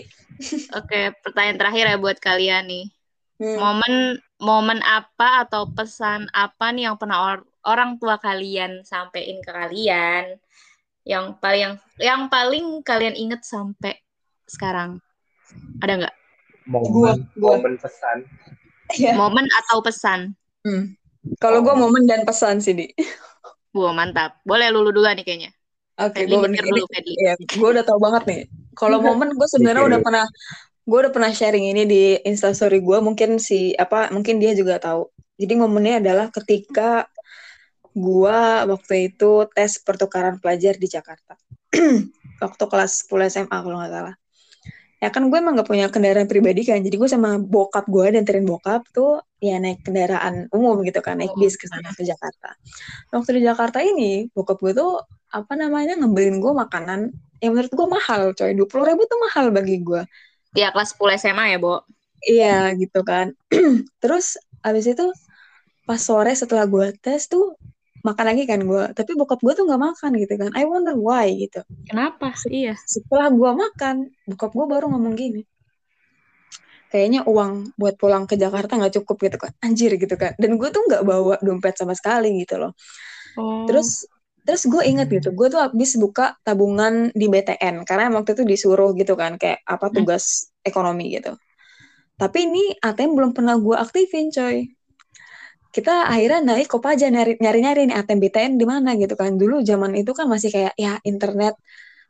Oke, 0.73 1.13
pertanyaan 1.21 1.57
terakhir 1.57 1.85
ya 1.89 1.97
buat 2.01 2.17
kalian 2.17 2.65
nih. 2.69 2.85
Hmm. 3.41 3.57
Momen 3.57 3.93
momen 4.41 4.79
apa 4.85 5.45
atau 5.45 5.69
pesan 5.69 6.29
apa 6.33 6.73
nih 6.73 6.89
yang 6.89 6.97
pernah 6.97 7.17
or- 7.33 7.50
orang 7.65 7.97
tua 8.01 8.17
kalian 8.17 8.81
sampein 8.81 9.41
ke 9.41 9.51
kalian 9.53 10.37
yang 11.05 11.33
paling 11.41 11.77
yang 11.97 12.29
paling 12.29 12.85
kalian 12.85 13.17
inget 13.17 13.41
sampai 13.41 13.97
sekarang? 14.45 15.01
Ada 15.81 15.93
nggak? 15.97 16.15
Momen 16.69 16.89
Gua- 16.93 17.21
gua. 17.37 17.57
momen 17.57 17.75
pesan. 17.81 18.17
Iya. 18.91 19.15
Momen 19.17 19.45
atau 19.65 19.79
pesan? 19.81 20.35
Hmm. 20.61 20.93
Kalau 21.37 21.61
gue 21.61 21.73
momen 21.77 22.09
dan 22.09 22.25
pesan 22.25 22.61
sih 22.61 22.73
Di. 22.73 22.87
Wah, 23.77 23.93
mantap. 23.93 24.41
Boleh 24.43 24.73
lulu 24.73 24.89
dulu 24.91 25.05
nih 25.05 25.23
kayaknya. 25.23 25.51
Oke, 26.01 26.25
Fedli 26.25 26.33
gue 26.33 26.49
dulu. 26.59 26.85
Iya, 27.17 27.33
gue 27.37 27.69
udah 27.77 27.85
tahu 27.85 27.99
banget 28.01 28.23
nih. 28.25 28.41
Kalau 28.73 28.97
momen 28.99 29.37
gue 29.37 29.47
sebenarnya 29.47 29.85
udah 29.85 29.99
pernah 30.01 30.25
gue 30.81 30.97
udah 30.97 31.13
pernah 31.13 31.31
sharing 31.31 31.71
ini 31.71 31.83
di 31.85 32.03
instastory 32.25 32.81
gue. 32.81 32.97
Mungkin 32.99 33.37
si 33.37 33.77
apa? 33.77 34.09
Mungkin 34.09 34.41
dia 34.41 34.57
juga 34.57 34.81
tahu. 34.81 35.07
Jadi 35.37 35.53
momennya 35.57 36.01
adalah 36.01 36.27
ketika 36.33 37.05
gue 37.91 38.39
waktu 38.71 38.93
itu 39.11 39.31
tes 39.51 39.79
pertukaran 39.83 40.39
pelajar 40.39 40.75
di 40.79 40.87
Jakarta. 40.87 41.35
waktu 42.43 42.63
kelas 42.67 43.05
10 43.05 43.29
SMA 43.29 43.57
kalau 43.61 43.77
nggak 43.79 43.91
salah. 43.91 44.15
Ya 45.01 45.09
kan 45.09 45.25
gue 45.33 45.37
emang 45.41 45.57
gak 45.57 45.65
punya 45.65 45.89
kendaraan 45.89 46.29
pribadi 46.29 46.61
kan. 46.61 46.77
Jadi 46.77 46.93
gue 46.93 47.09
sama 47.09 47.41
bokap 47.41 47.89
gue 47.89 48.13
danterin 48.13 48.45
bokap 48.45 48.85
tuh 48.93 49.17
ya 49.41 49.57
naik 49.57 49.81
kendaraan 49.81 50.45
umum 50.53 50.77
gitu 50.85 51.01
kan, 51.01 51.17
naik 51.17 51.33
bis 51.41 51.57
ke 51.57 51.65
sana 51.65 51.89
ke 51.89 52.05
Jakarta. 52.05 52.53
Waktu 53.09 53.41
di 53.41 53.49
Jakarta 53.49 53.81
ini 53.81 54.29
bokap 54.29 54.61
gue 54.61 54.77
tuh 54.77 55.01
apa 55.33 55.57
namanya 55.57 55.97
ngebeliin 55.97 56.37
gue 56.37 56.53
makanan 56.53 57.09
yang 57.41 57.51
menurut 57.57 57.73
gue 57.73 57.87
mahal 57.89 58.21
coy 58.37 58.51
dua 58.53 58.67
puluh 58.69 58.85
ribu 58.93 59.01
tuh 59.09 59.17
mahal 59.25 59.49
bagi 59.49 59.81
gue 59.81 60.05
Ya 60.53 60.69
kelas 60.69 60.93
10 60.99 61.15
SMA 61.17 61.55
ya, 61.55 61.57
Bo. 61.57 61.81
iya 62.21 62.69
gitu 62.77 63.01
kan 63.01 63.33
terus 64.03 64.37
abis 64.61 64.91
itu 64.91 65.07
pas 65.87 65.97
sore 65.97 66.35
setelah 66.37 66.69
gue 66.69 66.93
tes 67.01 67.25
tuh 67.25 67.57
makan 68.01 68.25
lagi 68.33 68.43
kan 68.49 68.59
gue 68.61 68.83
tapi 68.97 69.13
bokap 69.13 69.39
gue 69.41 69.53
tuh 69.53 69.65
nggak 69.69 69.81
makan 69.81 70.11
gitu 70.17 70.33
kan. 70.37 70.49
I 70.57 70.65
wonder 70.65 70.97
why 70.97 71.29
gitu. 71.33 71.61
Kenapa? 71.87 72.33
Iya. 72.49 72.75
setelah 72.85 73.29
gue 73.29 73.51
makan 73.53 73.95
bokap 74.27 74.51
gue 74.53 74.65
baru 74.65 74.85
ngomong 74.91 75.13
gini. 75.17 75.41
Kayaknya 76.91 77.23
uang 77.23 77.71
buat 77.79 77.95
pulang 77.95 78.27
ke 78.27 78.35
Jakarta 78.35 78.75
nggak 78.75 78.99
cukup 78.99 79.15
gitu 79.23 79.37
kan. 79.39 79.51
Anjir 79.63 79.95
gitu 79.95 80.15
kan. 80.19 80.35
Dan 80.35 80.59
gue 80.59 80.69
tuh 80.73 80.83
nggak 80.83 81.03
bawa 81.07 81.39
dompet 81.39 81.79
sama 81.79 81.95
sekali 81.95 82.35
gitu 82.43 82.59
loh. 82.59 82.75
Oh. 83.39 83.63
Terus 83.63 84.03
terus 84.41 84.65
gue 84.65 84.81
inget 84.83 85.05
gitu, 85.07 85.37
gue 85.37 85.47
tuh 85.53 85.61
habis 85.61 85.93
buka 86.01 86.33
tabungan 86.41 87.13
di 87.13 87.29
BTN 87.29 87.85
karena 87.85 88.09
waktu 88.09 88.33
itu 88.33 88.43
disuruh 88.43 88.91
gitu 88.97 89.15
kan. 89.15 89.39
Kayak 89.39 89.63
apa 89.63 89.87
tugas 89.93 90.51
ekonomi 90.67 91.15
gitu. 91.15 91.37
Tapi 92.19 92.37
ini 92.45 92.75
ATM 92.77 93.17
belum 93.17 93.31
pernah 93.33 93.57
gue 93.57 93.73
aktifin 93.73 94.29
coy. 94.29 94.80
Kita 95.71 96.11
akhirnya 96.11 96.39
naik 96.43 96.67
Kopaja 96.67 97.07
nyari 97.07 97.39
nyari 97.39 97.59
nyari 97.63 97.81
nih 97.87 97.95
ATM 97.95 98.19
BTN 98.19 98.51
di 98.59 98.65
mana 98.67 98.93
gitu 98.99 99.15
kan. 99.15 99.39
Dulu 99.39 99.63
zaman 99.63 99.95
itu 99.95 100.11
kan 100.11 100.27
masih 100.27 100.51
kayak 100.51 100.75
ya 100.75 100.99
internet 101.07 101.55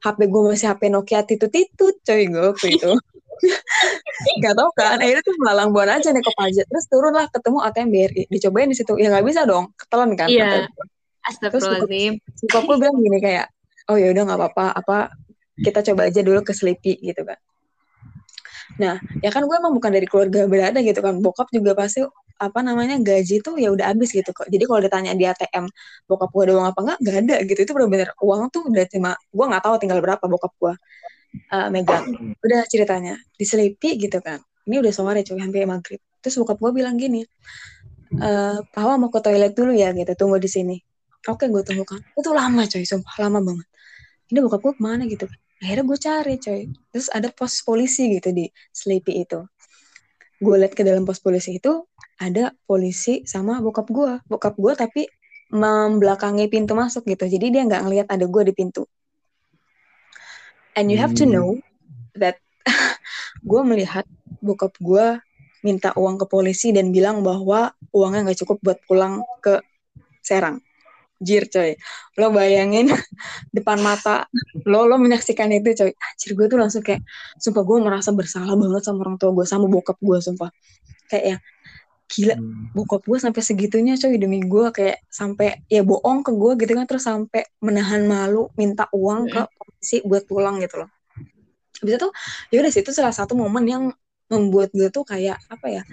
HP 0.01 0.19
gue 0.25 0.41
masih 0.49 0.67
HP 0.73 0.81
Nokia 0.89 1.21
titut-titut 1.21 2.01
coy 2.01 2.21
gue 2.25 2.41
waktu 2.41 2.67
itu. 2.73 2.91
Gak 4.43 4.53
tau 4.53 4.69
kan, 4.77 5.01
akhirnya 5.01 5.25
tuh 5.25 5.33
melalang 5.41 5.73
buan 5.73 5.89
aja 5.89 6.13
nih 6.13 6.21
Kopaja. 6.21 6.61
Terus 6.65 6.85
turunlah 6.89 7.25
ketemu 7.29 7.57
ATM 7.65 7.89
BRI, 7.89 8.23
dicobain 8.29 8.69
di 8.69 8.77
situ. 8.77 8.93
Ya 9.01 9.09
nggak 9.09 9.25
bisa 9.25 9.49
dong, 9.49 9.73
ketelan 9.73 10.13
kan. 10.13 10.29
Iya. 10.29 10.69
Astagfirullahaladzim. 11.25 12.17
bokap 12.21 12.63
gue 12.65 12.77
bilang 12.81 12.97
gini 12.97 13.17
kayak 13.21 13.45
oh 13.89 13.97
ya 13.97 14.09
udah 14.09 14.23
nggak 14.25 14.39
apa-apa 14.39 14.65
apa 14.73 14.97
kita 15.61 15.79
coba 15.93 16.09
aja 16.09 16.21
dulu 16.25 16.41
ke 16.41 16.53
Sleepy 16.55 16.97
gitu 17.01 17.21
kan 17.21 17.37
nah 18.79 18.95
ya 19.19 19.29
kan 19.33 19.43
gue 19.43 19.55
emang 19.55 19.73
bukan 19.75 19.91
dari 19.91 20.07
keluarga 20.07 20.47
berada 20.47 20.79
gitu 20.83 20.99
kan. 20.99 21.19
Bokap 21.19 21.47
juga 21.51 21.75
pasti 21.75 22.03
apa 22.41 22.59
namanya 22.65 22.97
gaji 22.97 23.43
tuh 23.45 23.55
ya 23.61 23.69
udah 23.73 23.93
habis 23.93 24.09
gitu 24.13 24.31
kok. 24.33 24.47
Jadi 24.49 24.63
kalau 24.65 24.81
ditanya 24.81 25.11
di 25.13 25.25
ATM 25.27 25.65
bokap 26.09 26.29
gue 26.33 26.43
ada 26.49 26.53
uang 26.57 26.67
apa 26.71 26.79
enggak? 26.81 26.97
Nggak 27.03 27.17
ada 27.25 27.35
gitu. 27.45 27.59
Itu 27.65 27.71
benar-benar 27.77 28.09
uang 28.21 28.41
tuh 28.53 28.61
udah 28.69 28.85
cuma 28.89 29.11
gue 29.17 29.45
nggak 29.49 29.63
tahu 29.63 29.75
tinggal 29.81 29.99
berapa 30.01 30.23
bokap 30.25 30.53
gue. 30.57 30.73
Uh, 31.47 31.71
megang 31.71 32.35
udah 32.43 32.61
ceritanya 32.67 33.15
di 33.39 33.45
Sleepy 33.47 33.97
gitu 34.01 34.19
kan. 34.19 34.39
Ini 34.67 34.83
udah 34.83 34.91
sore 34.93 35.21
cuy 35.23 35.39
hampir 35.39 35.63
maghrib. 35.69 36.01
Terus 36.21 36.35
bokap 36.41 36.57
gue 36.59 36.71
bilang 36.75 36.95
gini 36.97 37.23
eh 38.11 38.59
Pawa 38.75 38.99
mau 38.99 39.07
ke 39.07 39.23
toilet 39.23 39.55
dulu 39.55 39.71
ya 39.71 39.95
gitu 39.95 40.11
tunggu 40.19 40.37
di 40.41 40.49
sini. 40.51 40.75
Oke 41.29 41.47
gue 41.47 41.63
tunggu 41.63 41.85
kan 41.87 42.01
itu 42.17 42.29
lama 42.33 42.65
coy 42.67 42.83
sumpah 42.83 43.15
lama 43.23 43.39
banget. 43.39 43.67
Ini 44.31 44.39
bokap 44.43 44.59
gue 44.63 44.73
ke 44.75 44.81
mana? 44.83 45.03
gitu 45.07 45.27
akhirnya 45.61 45.85
gue 45.87 45.99
cari 46.01 46.35
coy. 46.41 46.61
Terus 46.91 47.07
ada 47.13 47.29
pos 47.31 47.61
polisi 47.63 48.09
gitu 48.17 48.29
di 48.33 48.49
Sleepy 48.73 49.23
itu. 49.23 49.39
Gue 50.41 50.55
liat 50.61 50.73
ke 50.73 50.81
dalam 50.81 51.05
pos 51.05 51.21
polisi 51.21 51.57
itu 51.61 51.85
ada 52.21 52.53
polisi 52.65 53.23
sama 53.25 53.61
bokap 53.61 53.87
gue 53.89 54.21
bokap 54.29 54.53
gue 54.57 54.73
tapi 54.77 55.01
membelakangi 55.53 56.49
pintu 56.49 56.73
masuk 56.73 57.05
gitu. 57.07 57.25
Jadi 57.29 57.45
dia 57.53 57.61
nggak 57.67 57.81
ngelihat 57.85 58.07
ada 58.09 58.25
gue 58.25 58.43
di 58.49 58.53
pintu. 58.55 58.83
And 60.75 60.89
you 60.89 60.97
have 60.97 61.13
to 61.19 61.25
Hmm. 61.25 61.33
know 61.33 61.59
that 62.17 62.39
gue 63.49 63.61
melihat 63.67 64.07
bokap 64.41 64.73
gue 64.81 65.19
minta 65.61 65.93
uang 65.93 66.17
ke 66.17 66.25
polisi 66.25 66.73
dan 66.73 66.89
bilang 66.89 67.21
bahwa 67.21 67.73
uangnya 67.93 68.31
nggak 68.31 68.39
cukup 68.45 68.57
buat 68.65 68.79
pulang 68.89 69.21
ke 69.45 69.61
Serang 70.25 70.61
jir 71.21 71.45
coy. 71.53 71.71
Lo 72.19 72.33
bayangin 72.33 72.89
depan 73.55 73.79
mata 73.85 74.27
lo 74.67 74.89
lo 74.89 74.95
menyaksikan 74.97 75.49
itu 75.53 75.69
coy. 75.79 75.91
Anjir 75.93 76.31
gue 76.37 76.47
tuh 76.51 76.59
langsung 76.61 76.81
kayak 76.85 77.01
sumpah 77.39 77.63
gue 77.67 77.77
merasa 77.85 78.09
bersalah 78.11 78.55
banget 78.57 78.81
sama 78.87 78.99
orang 79.05 79.17
tua 79.21 79.31
gue 79.37 79.45
sama 79.47 79.65
bokap 79.71 79.97
gue 80.01 80.17
sumpah. 80.21 80.49
Kayak 81.09 81.25
ya 81.25 81.37
gila 82.11 82.35
Hmm. 82.35 82.67
bokap 82.75 83.01
gue 83.07 83.17
sampai 83.19 83.41
segitunya 83.43 83.93
coy 84.01 84.15
demi 84.19 84.39
gue 84.43 84.65
kayak 84.75 84.97
sampai 85.11 85.63
ya 85.71 85.81
bohong 85.83 86.23
ke 86.27 86.31
gue 86.35 86.51
gitu 86.61 86.71
kan 86.77 86.85
terus 86.89 87.03
sampai 87.07 87.41
menahan 87.63 88.03
malu 88.07 88.51
minta 88.59 88.87
uang 88.91 89.31
ke 89.31 89.41
polisi 89.57 90.03
buat 90.03 90.23
pulang 90.27 90.59
gitu 90.63 90.83
loh. 90.83 90.89
Habis 91.81 91.93
itu 91.97 92.07
ya 92.53 92.57
udah 92.61 92.71
sih 92.73 92.81
itu 92.85 92.91
salah 92.93 93.15
satu 93.15 93.33
momen 93.39 93.65
yang 93.67 93.83
membuat 94.31 94.71
gue 94.75 94.87
tuh 94.93 95.03
kayak 95.07 95.37
apa 95.51 95.67
ya 95.67 95.83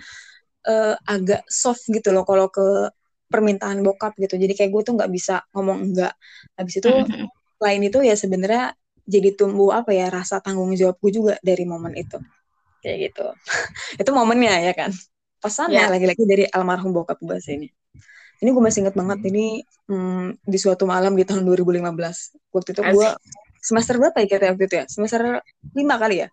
eh, 0.68 0.94
agak 1.08 1.42
soft 1.48 1.84
gitu 1.90 2.10
loh 2.14 2.24
kalau 2.28 2.48
ke 2.52 2.92
permintaan 3.28 3.80
bokap 3.84 4.16
gitu. 4.18 4.34
Jadi 4.40 4.52
kayak 4.56 4.70
gue 4.74 4.82
tuh 4.88 4.94
nggak 4.98 5.10
bisa 5.12 5.44
ngomong 5.54 5.78
enggak. 5.92 6.12
Habis 6.58 6.74
itu 6.80 6.88
Mhm. 6.90 7.26
lain 7.58 7.82
itu 7.86 7.98
ya 8.02 8.14
sebenarnya 8.14 8.64
jadi 9.08 9.34
tumbuh 9.38 9.72
apa 9.72 9.90
ya 9.96 10.12
rasa 10.12 10.38
tanggung 10.44 10.70
jawab 10.76 10.96
gue 11.00 11.12
juga 11.12 11.34
dari 11.40 11.64
momen 11.64 11.92
itu. 11.96 12.18
Kayak 12.84 12.98
gitu. 13.10 13.26
Itu 14.02 14.10
momennya 14.14 14.62
ya 14.62 14.72
kan. 14.76 14.90
Pesannya 15.42 15.82
Ya. 15.82 15.90
lagi-lagi 15.90 16.22
dari 16.26 16.44
almarhum 16.50 16.94
bokap 16.94 17.18
gue 17.18 17.38
sih 17.42 17.58
ini. 17.58 17.68
Ini 18.38 18.48
gue 18.54 18.62
masih 18.62 18.86
inget 18.86 18.94
banget 18.94 19.18
ini 19.26 19.66
hmm, 19.90 20.38
di 20.46 20.58
suatu 20.62 20.86
malam 20.86 21.18
di 21.18 21.26
tahun 21.26 21.42
2015 21.42 22.38
waktu 22.54 22.70
itu 22.70 22.82
gue 22.86 23.08
semester 23.58 23.98
berapa 23.98 24.14
ya 24.22 24.26
kita 24.30 24.44
waktu 24.54 24.64
itu 24.70 24.74
ya? 24.78 24.84
Semester 24.86 25.42
lima 25.74 25.98
kali 25.98 26.22
ya 26.22 26.28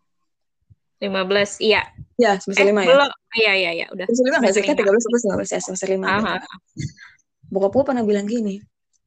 15, 1.06 1.62
iya. 1.62 1.82
ya 2.16 2.40
semester 2.40 2.64
Eh, 2.64 2.70
lima 2.72 2.82
ya 2.82 2.90
belum. 2.90 3.12
Iya, 3.36 3.54
iya, 3.54 3.72
iya, 3.76 3.86
udah. 3.92 4.06
semester 4.08 4.26
lima 4.26 4.38
nggak 4.40 4.54
sih 4.54 4.62
kan 4.62 4.76
Semester 4.76 4.80
tiga 4.80 5.36
belas 5.36 5.50
ya 5.52 5.60
semester 5.62 5.88
lima 5.90 6.06
gitu. 6.08 6.26
Aha. 6.26 6.36
bokap 7.46 7.72
gue 7.72 7.84
pernah 7.86 8.04
bilang 8.04 8.26
gini 8.26 8.56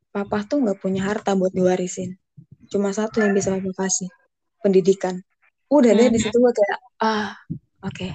papa 0.09 0.43
tuh 0.43 0.63
nggak 0.63 0.79
punya 0.79 1.03
harta 1.05 1.35
buat 1.35 1.51
diwarisin 1.51 2.15
cuma 2.69 2.91
satu 2.91 3.19
yang 3.19 3.33
bisa 3.33 3.51
papa 3.51 3.73
kasih 3.79 4.09
pendidikan 4.61 5.21
udah 5.69 5.91
deh 5.91 6.09
di 6.09 6.17
Mhm. 6.17 6.23
situ 6.23 6.37
gue 6.37 6.53
kayak 6.53 6.79
ah 7.01 7.35
oke 7.83 8.09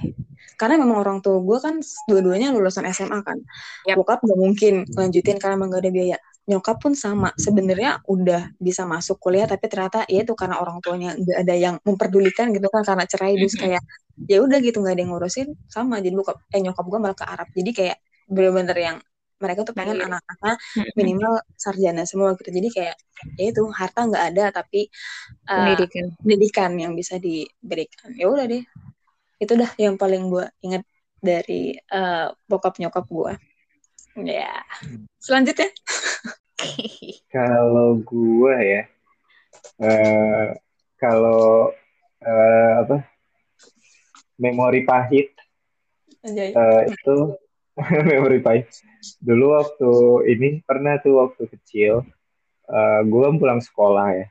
karena 0.54 0.74
memang 0.78 0.98
orang 0.98 1.18
tua 1.18 1.38
gue 1.38 1.58
kan 1.58 1.74
dua-duanya 2.06 2.50
lulusan 2.50 2.86
SMA 2.86 3.18
kan 3.20 3.38
Yap. 3.84 3.98
bokap 3.98 4.22
nggak 4.22 4.38
mungkin 4.38 4.74
lanjutin 4.90 5.36
karena 5.36 5.54
emang 5.54 5.70
gak 5.70 5.82
ada 5.82 5.90
biaya 5.90 6.16
nyokap 6.44 6.76
pun 6.82 6.92
sama. 6.92 7.32
Sebenarnya 7.40 8.04
udah 8.04 8.52
bisa 8.60 8.84
masuk 8.84 9.16
kuliah 9.20 9.48
tapi 9.48 9.64
ternyata 9.68 10.04
ya 10.08 10.22
itu 10.24 10.36
karena 10.36 10.60
orang 10.60 10.80
tuanya 10.84 11.16
nggak 11.16 11.38
ada 11.40 11.54
yang 11.56 11.74
memperdulikan 11.84 12.52
gitu 12.52 12.68
kan 12.68 12.84
karena 12.84 13.04
cerai. 13.08 13.34
Terus 13.40 13.56
Mhm. 13.56 13.62
kayak 13.64 13.82
ya 14.28 14.38
udah 14.44 14.58
gitu 14.60 14.76
nggak 14.84 14.94
ada 14.94 15.02
yang 15.04 15.12
ngurusin 15.16 15.48
sama. 15.72 15.98
Jadi 16.04 16.14
bokap 16.16 16.36
eh 16.52 16.60
nyokap 16.60 16.84
gue 16.84 16.98
malah 17.00 17.16
ke 17.16 17.24
Arab. 17.24 17.48
Jadi 17.56 17.70
kayak 17.72 17.96
bener-bener 18.28 18.76
yang 18.76 18.96
mereka 19.40 19.60
tuh 19.66 19.74
pengen 19.76 19.98
Mandiri. 20.00 20.08
anak-anaknya 20.08 20.54
Mhm. 20.56 20.92
minimal 20.96 21.32
sarjana 21.56 22.02
semua 22.06 22.28
gitu. 22.38 22.50
Jadi 22.52 22.68
kayak 22.72 22.96
ya 23.40 23.44
itu 23.52 23.62
harta 23.72 24.00
nggak 24.04 24.24
ada 24.32 24.44
tapi 24.52 24.88
uh, 25.48 25.56
Pendidikan. 25.64 26.04
pendidikan 26.20 26.70
yang 26.76 26.92
bisa 26.92 27.16
diberikan. 27.16 28.12
Ya 28.16 28.28
udah 28.28 28.44
deh. 28.44 28.62
Itu 29.40 29.52
dah 29.56 29.72
yang 29.80 29.96
paling 29.96 30.28
gue 30.28 30.44
inget 30.60 30.84
dari 31.24 31.72
uh, 31.88 32.28
bokap 32.44 32.76
nyokap 32.76 33.08
gue 33.08 33.32
ya. 34.22 34.62
Selanjutnya. 35.18 35.70
Kalau 37.34 37.98
gue 37.98 38.54
ya 38.62 38.82
uh, 39.80 40.46
kalau 41.00 41.72
uh, 42.22 42.72
apa 42.84 42.96
memori 44.38 44.82
pahit 44.86 45.34
uh, 46.26 46.82
itu 46.86 47.16
memori 48.10 48.38
pahit. 48.42 48.70
Dulu 49.20 49.58
waktu 49.58 49.90
ini 50.32 50.48
pernah 50.64 50.96
tuh 51.02 51.26
waktu 51.26 51.50
kecil 51.50 52.06
uh, 52.70 53.00
gue 53.02 53.26
pulang 53.38 53.60
sekolah 53.60 54.08
ya. 54.14 54.26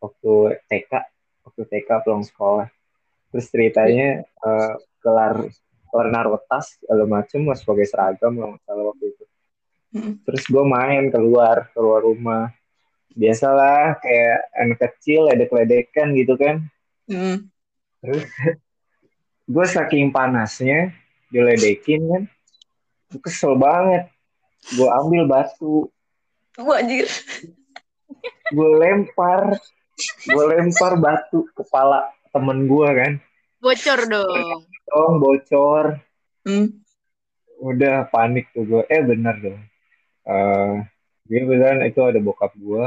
Waktu 0.00 0.60
TK 0.68 0.92
waktu 1.48 1.62
TK 1.64 1.88
pulang 2.04 2.24
sekolah. 2.24 2.68
Terus 3.32 3.46
ceritanya 3.50 4.22
uh, 4.44 4.78
kelar 5.02 5.48
kelar 5.90 6.08
naruh 6.10 6.42
tas 6.50 6.74
segala 6.74 7.06
macem 7.06 7.46
masih 7.46 7.66
pakai 7.66 7.86
seragam 7.86 8.34
kalau 8.66 8.82
waktu 8.90 9.13
terus 10.26 10.44
gue 10.50 10.64
main 10.66 11.06
keluar 11.14 11.70
keluar 11.70 12.02
rumah. 12.02 12.50
Biasalah 13.14 14.02
kayak 14.02 14.38
anak 14.58 14.78
kecil 14.82 15.30
ada 15.30 15.46
keledekan 15.46 16.18
gitu 16.18 16.34
kan. 16.34 16.66
Mm. 17.06 17.52
terus 18.00 18.24
gue 19.54 19.66
saking 19.68 20.10
panasnya 20.10 20.90
diledekin 21.30 22.02
kan. 22.10 22.22
Gue 23.14 23.20
kesel 23.22 23.54
banget. 23.54 24.10
Gue 24.74 24.88
ambil 24.90 25.30
batu. 25.30 25.86
Gue 26.58 26.74
anjir. 26.74 27.06
Gue 28.50 28.68
lempar. 28.82 29.54
Gue 30.26 30.44
lempar 30.50 30.98
batu 30.98 31.46
kepala 31.54 32.10
temen 32.34 32.66
gue 32.66 32.88
kan. 32.90 33.12
Bocor 33.62 34.00
dong. 34.10 34.66
Dong 34.90 35.14
bocor. 35.22 36.02
Hmm. 36.44 36.84
udah 37.64 38.04
panik 38.12 38.52
tuh 38.52 38.68
gue 38.68 38.82
eh 38.92 39.00
bener 39.00 39.40
dong 39.40 39.56
uh, 40.28 40.84
dia 41.24 41.42
bilang 41.48 41.80
itu 41.84 42.00
ada 42.04 42.20
bokap 42.20 42.52
gue 42.56 42.84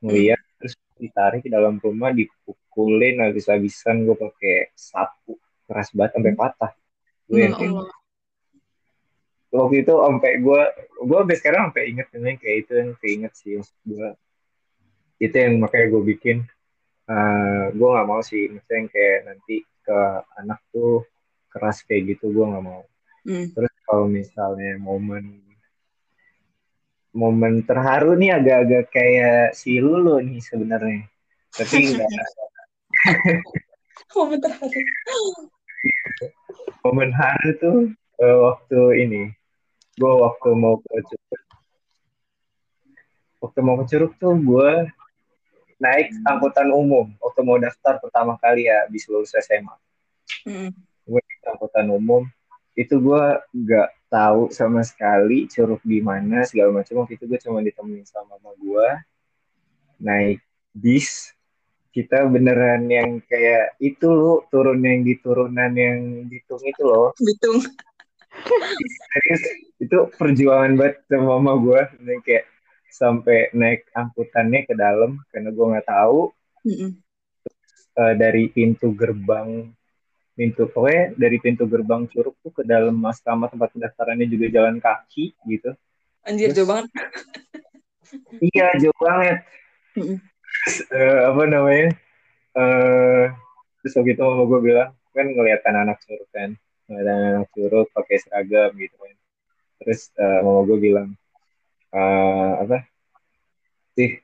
ngeliat 0.00 0.40
hmm. 0.40 0.52
terus 0.60 0.74
ditarik 0.96 1.44
ke 1.44 1.50
dalam 1.52 1.76
rumah 1.80 2.12
dipukulin 2.12 3.20
habis-habisan 3.20 4.08
gue 4.08 4.16
pakai 4.16 4.72
sapu 4.72 5.36
keras 5.68 5.92
banget 5.92 6.16
sampai 6.16 6.32
hmm. 6.32 6.40
patah 6.40 6.72
gue 7.26 7.40
yang 7.42 7.54
kayak 7.58 7.72
waktu 9.56 9.76
itu 9.82 9.94
sampai 9.94 10.32
gue 10.40 10.60
gue 11.04 11.18
sampai 11.20 11.36
sekarang 11.38 11.62
sampai 11.70 11.84
inget 11.90 12.08
ini 12.12 12.32
kayak 12.36 12.56
itu 12.66 12.72
yang 12.76 12.90
keinget 13.00 13.32
sih 13.36 13.56
gue 13.60 14.08
itu 15.16 15.36
yang 15.36 15.56
makanya 15.60 15.86
gue 15.96 16.02
bikin 16.12 16.36
uh, 17.08 17.14
eh, 17.14 17.64
gue 17.72 17.88
nggak 17.88 18.08
mau 18.08 18.20
sih 18.20 18.52
misalnya 18.52 18.76
yang 18.76 18.88
kayak 18.92 19.18
nanti 19.32 19.56
ke 19.86 19.98
anak 20.36 20.60
tuh 20.74 21.06
keras 21.48 21.80
kayak 21.88 22.16
gitu 22.16 22.34
gue 22.34 22.44
nggak 22.44 22.64
mau 22.64 22.82
mm. 23.24 23.56
terus 23.56 23.72
kalau 23.88 24.06
misalnya 24.10 24.76
momen 24.76 25.45
momen 27.16 27.64
terharu 27.64 28.12
nih 28.12 28.36
agak-agak 28.36 28.92
kayak 28.92 29.56
si 29.56 29.80
Lulu 29.80 30.20
nih 30.20 30.44
sebenarnya. 30.44 31.08
Tapi 31.56 31.76
enggak 31.88 32.08
momen 34.12 34.38
terharu. 34.40 34.80
Momen 36.84 37.10
haru 37.16 37.50
tuh 37.56 37.78
uh, 38.20 38.36
waktu 38.52 38.80
ini. 39.08 39.22
Gue 39.96 40.12
waktu 40.12 40.48
mau 40.52 40.76
ke 40.84 40.92
Curug. 41.08 41.42
Waktu 43.40 43.58
mau 43.64 43.74
ke 43.80 43.84
Curug 43.88 44.12
tuh 44.20 44.36
gue 44.36 44.70
naik 45.80 46.12
angkutan 46.28 46.68
umum. 46.68 47.16
Waktu 47.16 47.40
mau 47.40 47.56
daftar 47.56 47.96
pertama 48.00 48.36
kali 48.36 48.68
ya 48.68 48.84
di 48.92 49.00
lulus 49.08 49.32
SMA. 49.40 49.72
Mm. 50.44 50.70
Gue 51.08 51.20
naik 51.20 51.42
angkutan 51.48 51.86
umum. 51.88 52.28
Itu 52.76 53.00
gue 53.00 53.40
gak 53.64 53.88
tahu 54.16 54.48
sama 54.48 54.80
sekali 54.80 55.44
curug 55.44 55.84
di 55.84 56.00
mana 56.00 56.48
segala 56.48 56.80
macam. 56.80 57.04
Waktu 57.04 57.20
itu 57.20 57.28
gue 57.28 57.40
cuma 57.44 57.60
ditemenin 57.60 58.08
sama 58.08 58.40
mama 58.40 58.56
gue 58.56 58.88
naik 60.00 60.40
bis. 60.72 61.36
Kita 61.92 62.28
beneran 62.28 62.88
yang 62.88 63.20
kayak 63.24 63.76
itu 63.80 64.08
lo 64.08 64.44
turun 64.52 64.84
yang 64.84 65.00
di 65.04 65.16
turunan 65.20 65.72
yang 65.76 66.28
ditung 66.28 66.60
itu 66.64 66.82
loh. 66.84 67.12
Ditung. 67.16 67.60
Serius 68.84 69.42
itu 69.80 69.96
perjuangan 70.16 70.76
banget 70.76 71.04
sama 71.08 71.40
mama 71.40 71.52
gue 71.60 71.80
kayak 72.24 72.44
sampai 72.88 73.52
naik 73.52 73.88
angkutannya 73.92 74.64
ke 74.64 74.72
dalam 74.76 75.20
karena 75.32 75.52
gue 75.52 75.66
nggak 75.76 75.88
tahu. 75.88 76.32
Mm 76.66 76.74
-mm. 76.74 76.90
uh, 77.94 78.14
dari 78.18 78.50
pintu 78.50 78.90
gerbang 78.90 79.75
pintu 80.36 80.68
pokoknya 80.68 81.16
dari 81.16 81.40
pintu 81.40 81.64
gerbang 81.64 82.04
curug 82.12 82.36
tuh 82.44 82.52
ke 82.52 82.62
dalam 82.62 83.00
asrama 83.08 83.48
tempat 83.48 83.72
pendaftarannya 83.72 84.28
juga 84.28 84.46
jalan 84.52 84.76
kaki 84.76 85.32
gitu. 85.48 85.72
Anjir 86.28 86.52
Terus, 86.52 86.56
jauh 86.62 86.68
banget. 86.68 86.90
Iya 88.38 88.70
jauh 88.78 88.98
banget. 89.02 89.42
Uh, 90.94 91.20
apa 91.34 91.42
namanya 91.50 91.90
uh, 92.54 93.34
terus 93.82 93.92
waktu 93.98 94.14
itu 94.14 94.22
mama 94.22 94.46
gue 94.46 94.60
bilang 94.62 94.90
kan 95.10 95.26
ngeliat 95.26 95.60
anak-anak 95.66 95.98
curug 96.06 96.30
kan 96.30 96.54
ngeliat 96.86 97.06
anak-anak 97.10 97.48
curug 97.50 97.86
pakai 97.90 98.16
seragam 98.22 98.70
gitu 98.78 98.94
kan. 98.94 99.16
Terus 99.82 100.00
uh, 100.22 100.38
mama 100.46 100.60
gue 100.70 100.78
bilang 100.78 101.08
uh, 101.90 102.62
apa 102.62 102.86
sih 103.98 104.22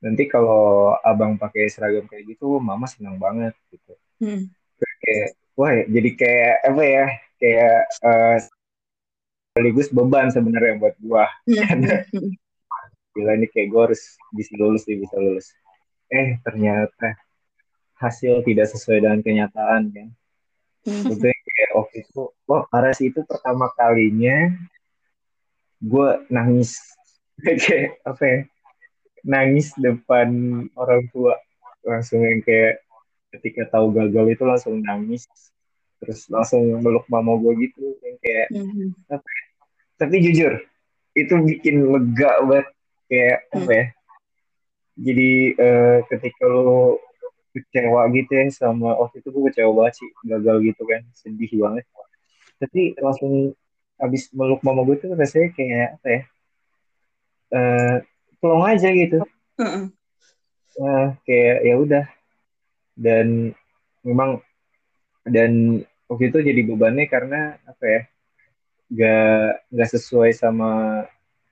nanti 0.00 0.24
kalau 0.32 0.96
abang 1.04 1.36
pakai 1.36 1.68
seragam 1.68 2.08
kayak 2.08 2.24
gitu 2.24 2.56
mama 2.56 2.88
senang 2.88 3.20
banget 3.20 3.52
gitu. 3.68 3.92
Hmm. 4.16 4.48
kayak 4.80 5.39
wah 5.58 5.72
jadi 5.86 6.10
kayak 6.16 6.56
apa 6.68 6.82
ya 6.82 7.06
kayak 7.40 7.78
uh, 8.04 8.36
sekaligus 9.50 9.88
beban 9.90 10.30
sebenarnya 10.30 10.78
buat 10.78 10.96
gua. 11.02 11.26
Hmm. 11.44 11.84
gila 13.10 13.34
ini 13.34 13.50
kayak 13.50 13.68
gue 13.74 13.82
harus 13.90 14.02
bisa 14.30 14.54
lulus 14.54 14.86
nih 14.86 15.02
bisa 15.02 15.16
lulus. 15.18 15.50
Eh 16.08 16.38
ternyata 16.46 17.18
hasil 17.98 18.46
tidak 18.46 18.70
sesuai 18.70 19.02
dengan 19.02 19.20
kenyataan 19.20 19.82
kan? 19.90 20.08
Hmm. 20.80 21.12
kayak 21.20 21.70
waktu 21.76 22.08
itu 22.08 22.32
wah 22.48 22.64
karena 22.72 22.96
sih 22.96 23.12
itu 23.12 23.20
pertama 23.26 23.68
kalinya 23.74 24.54
gue 25.82 26.08
nangis. 26.32 26.78
Kayak 27.40 27.96
apa 28.04 28.22
ya 28.24 28.38
nangis 29.24 29.72
depan 29.80 30.28
orang 30.76 31.08
tua. 31.08 31.40
Langsung 31.80 32.20
yang 32.20 32.44
kayak 32.44 32.84
ketika 33.30 33.62
tahu 33.70 33.94
gagal 33.94 34.26
itu 34.34 34.42
langsung 34.42 34.82
nangis. 34.82 35.26
Terus 36.00 36.26
langsung 36.32 36.64
meluk 36.80 37.04
mama 37.12 37.36
gue 37.36 37.68
gitu 37.68 37.94
yang 38.00 38.16
kayak 38.24 38.48
mm-hmm. 38.56 38.88
apa 39.12 39.28
ya? 39.28 39.42
tapi 40.00 40.16
jujur 40.24 40.52
itu 41.12 41.34
bikin 41.44 41.76
lega 41.92 42.32
banget. 42.44 42.66
Kayak 43.10 43.38
mm. 43.52 43.56
apa 43.60 43.70
ya? 43.70 43.86
Jadi 45.00 45.30
uh, 45.56 45.98
ketika 46.08 46.44
lo 46.48 47.00
kecewa 47.50 48.06
gitu 48.14 48.30
ya 48.30 48.46
sama 48.54 48.94
waktu 48.94 49.18
itu 49.18 49.28
gue 49.34 49.42
kecewa 49.50 49.70
banget 49.74 49.94
sih 49.98 50.08
gagal 50.24 50.56
gitu 50.64 50.82
kan 50.88 51.02
sedih 51.12 51.50
banget. 51.60 51.84
Tapi 52.60 52.94
langsung 53.00 53.52
habis 54.00 54.32
meluk 54.32 54.64
mama 54.64 54.80
gue 54.88 54.96
tuh 54.96 55.12
rasanya 55.12 55.52
kayak 55.52 55.88
apa 56.00 56.08
ya? 56.08 56.22
Uh, 57.50 57.96
plong 58.40 58.64
aja 58.64 58.88
gitu. 58.94 59.20
Uh, 59.60 59.92
uh, 60.80 61.06
kayak 61.28 61.56
ya 61.66 61.74
udah 61.76 62.04
dan 63.00 63.56
memang 64.04 64.44
dan 65.24 65.80
waktu 66.04 66.28
itu 66.28 66.38
jadi 66.44 66.60
bebannya 66.68 67.08
karena 67.08 67.56
apa 67.64 67.84
ya 67.88 68.02
gak 68.92 69.48
gak 69.72 69.88
sesuai 69.96 70.36
sama 70.36 71.02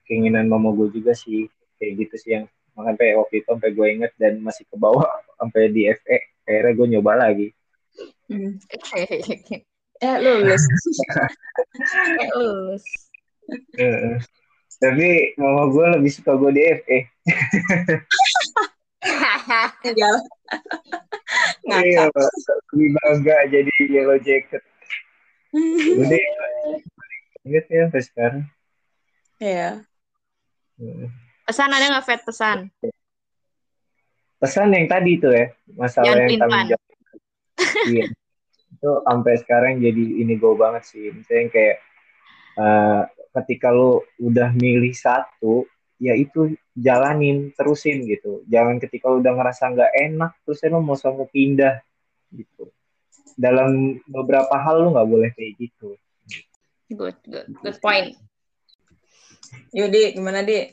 keinginan 0.05 0.45
mama 0.45 0.69
gue 0.77 0.93
juga 0.93 1.17
sih. 1.17 1.49
Kayak 1.81 2.05
gitu 2.05 2.15
sih 2.21 2.31
yang 2.37 2.45
sampai 2.77 3.17
waktu 3.17 3.41
itu 3.41 3.47
sampai 3.49 3.71
gue 3.73 3.87
inget 3.89 4.13
dan 4.21 4.37
masih 4.45 4.63
ke 4.69 4.75
bawah 4.77 5.09
sampai 5.41 5.73
di 5.73 5.89
FE 5.89 6.17
akhirnya 6.45 6.73
gue 6.77 6.87
nyoba 6.97 7.11
lagi. 7.17 7.47
Hmm. 8.29 8.61
eh 10.05 10.17
lulus. 10.21 10.63
Eh 12.19 12.29
lulus. 12.37 12.85
Tapi 14.79 15.33
mama 15.41 15.73
gue 15.73 15.85
lebih 15.97 16.11
suka 16.13 16.37
gue 16.37 16.51
di 16.53 16.61
FE. 16.85 16.99
Enggak. 21.69 21.85
Iya, 21.85 22.03
lebih 22.73 22.89
bangga 22.97 23.37
jadi 23.53 23.73
yellow 23.85 24.17
jacket. 24.17 24.63
Udah, 26.01 26.21
inget 27.45 27.65
ya 27.69 27.85
sampai 27.85 28.01
sekarang. 28.01 28.43
Iya. 29.37 29.69
Pesan 31.45 31.69
ada 31.69 31.85
nggak 31.93 32.05
Fed 32.05 32.21
pesan? 32.25 32.57
Pesan 34.39 34.73
yang 34.73 34.87
tadi 34.89 35.19
itu 35.19 35.29
ya, 35.29 35.51
masalah 35.77 36.15
yang, 36.15 36.29
yang 36.31 36.41
kami 36.47 36.59
jawab. 36.73 36.89
iya. 37.91 38.05
Itu 38.69 38.91
sampai 39.03 39.33
sekarang 39.43 39.73
jadi 39.83 40.05
ini 40.23 40.33
go 40.39 40.55
banget 40.55 40.87
sih. 40.87 41.11
Misalnya 41.11 41.51
kayak 41.51 41.77
uh, 42.55 43.01
ketika 43.41 43.69
lo 43.69 44.07
udah 44.17 44.55
milih 44.55 44.95
satu 44.95 45.67
ya 45.99 46.15
itu 46.15 46.55
jalanin 46.73 47.51
terusin 47.53 48.07
gitu 48.07 48.41
jangan 48.47 48.79
ketika 48.79 49.11
udah 49.11 49.35
ngerasa 49.35 49.75
nggak 49.75 49.91
enak 50.09 50.31
terus 50.47 50.63
lo 50.71 50.79
mau 50.79 50.95
sama 50.95 51.27
pindah 51.27 51.83
gitu 52.31 52.71
dalam 53.35 53.99
beberapa 54.07 54.55
hal 54.55 54.83
lu 54.87 54.95
nggak 54.95 55.09
boleh 55.09 55.29
kayak 55.35 55.59
gitu 55.59 55.99
Good, 56.89 57.21
good, 57.29 57.53
good 57.61 57.77
point. 57.85 58.17
Yudi, 59.69 60.17
gimana 60.17 60.41
di 60.41 60.65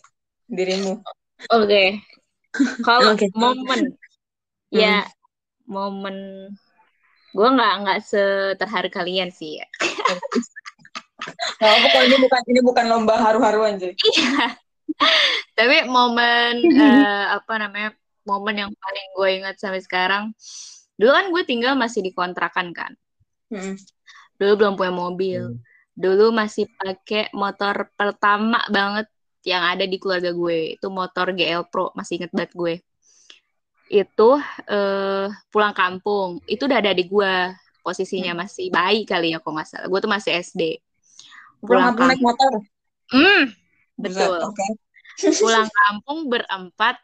dirimu? 0.48 1.04
Oke. 1.52 2.00
Kalau 2.80 3.12
Oke. 3.12 3.28
momen, 3.36 3.92
ya 4.72 5.04
momen 5.68 6.16
gue 7.36 7.48
nggak 7.52 7.74
nggak 7.84 8.00
seterharu 8.00 8.88
kalian 8.88 9.28
sih 9.28 9.60
ya. 9.60 9.66
Kalau 11.60 12.00
ini 12.00 12.16
bukan 12.16 12.40
ini 12.48 12.60
bukan 12.64 12.84
lomba 12.88 13.20
haru-haru 13.20 13.68
aja. 13.68 13.92
Iya. 13.92 14.56
Tapi 15.56 15.88
momen 15.88 16.60
eh, 16.84 17.24
apa 17.32 17.52
namanya 17.56 17.90
momen 18.26 18.56
yang 18.66 18.72
paling 18.74 19.06
gue 19.16 19.28
ingat 19.42 19.56
sampai 19.56 19.80
sekarang. 19.80 20.34
Dulu 20.96 21.10
kan 21.12 21.26
gue 21.30 21.42
tinggal 21.46 21.74
masih 21.78 22.02
di 22.02 22.12
kontrakan 22.12 22.72
kan. 22.72 22.92
Mm. 23.52 23.78
Dulu 24.36 24.52
belum 24.56 24.74
punya 24.74 24.92
mobil. 24.92 25.42
Dulu 25.96 26.32
masih 26.34 26.68
pakai 26.76 27.32
motor 27.32 27.88
pertama 27.96 28.60
banget 28.68 29.08
yang 29.46 29.62
ada 29.64 29.86
di 29.86 29.96
keluarga 29.96 30.34
gue. 30.34 30.76
Itu 30.76 30.92
motor 30.92 31.32
GL 31.32 31.68
Pro, 31.70 31.94
masih 31.96 32.20
inget 32.20 32.32
banget 32.34 32.52
gue. 32.52 32.74
Itu 33.88 34.40
eh, 34.68 35.28
pulang 35.48 35.72
kampung. 35.76 36.42
Itu 36.44 36.68
udah 36.68 36.80
ada 36.82 36.92
di 36.92 37.06
gue. 37.06 37.34
Posisinya 37.86 38.42
masih 38.42 38.74
bayi 38.74 39.06
kali 39.06 39.30
ya, 39.30 39.38
kalau 39.38 39.62
nggak 39.62 39.68
salah. 39.70 39.86
Gue 39.86 40.00
tuh 40.02 40.10
masih 40.10 40.34
SD. 40.42 40.82
Pulang 41.62 41.94
kampung 41.94 42.10
naik 42.10 42.20
motor. 42.20 42.52
Hmm, 43.14 43.54
betul. 43.94 44.42
Oke. 44.42 44.85
Pulang 45.16 45.68
kampung 45.72 46.28
berempat 46.28 46.96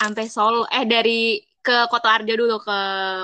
sampai 0.00 0.26
Solo. 0.30 0.64
Eh 0.72 0.84
dari 0.88 1.42
ke 1.60 1.76
Kota 1.92 2.16
Arja 2.16 2.32
dulu 2.32 2.56
ke 2.62 2.78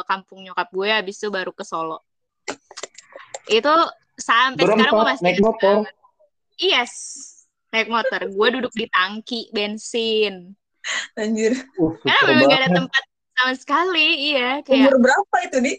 kampung 0.04 0.44
nyokap 0.44 0.68
gue, 0.68 0.88
habis 0.92 1.16
itu 1.16 1.33
baru 1.33 1.50
ke 1.54 1.64
Solo. 1.64 2.04
Itu 3.48 3.72
sampai 4.20 4.64
sekarang 4.64 4.92
gue 4.92 5.00
Berempat 5.00 5.14
masih 5.16 5.24
naik 5.24 5.40
motor. 5.40 5.74
banget. 5.80 5.94
Yes, 6.61 6.92
naik 7.72 7.88
motor. 7.88 8.20
Gue 8.30 8.48
duduk 8.61 8.72
di 8.76 8.87
tangki 8.92 9.48
bensin. 9.50 10.52
Anjir. 11.16 11.57
Uh, 11.80 11.96
Karena 12.04 12.20
memang 12.28 12.46
gak 12.52 12.61
ada 12.61 12.70
tempat 12.76 13.02
sama 13.35 13.54
sekali, 13.57 14.09
iya. 14.35 14.61
Kayak 14.61 14.92
Umur 14.92 14.96
berapa 15.09 15.37
itu, 15.48 15.59
Di? 15.64 15.74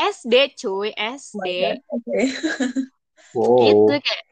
SD 0.00 0.34
cuy, 0.56 0.90
SD. 0.96 1.46
Oke. 1.92 2.20
Wow. 3.30 3.62
Itu 3.62 3.94
kayak 4.02 4.22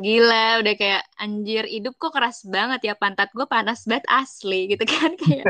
gila, 0.00 0.64
udah 0.64 0.74
kayak 0.74 1.02
anjir 1.20 1.64
hidup 1.68 1.94
kok 2.00 2.16
keras 2.16 2.44
banget 2.48 2.92
ya 2.92 2.94
pantat 2.96 3.28
gue 3.36 3.44
panas 3.44 3.84
banget 3.84 4.08
asli 4.08 4.72
gitu 4.72 4.84
kan 4.88 5.12
kayak. 5.20 5.44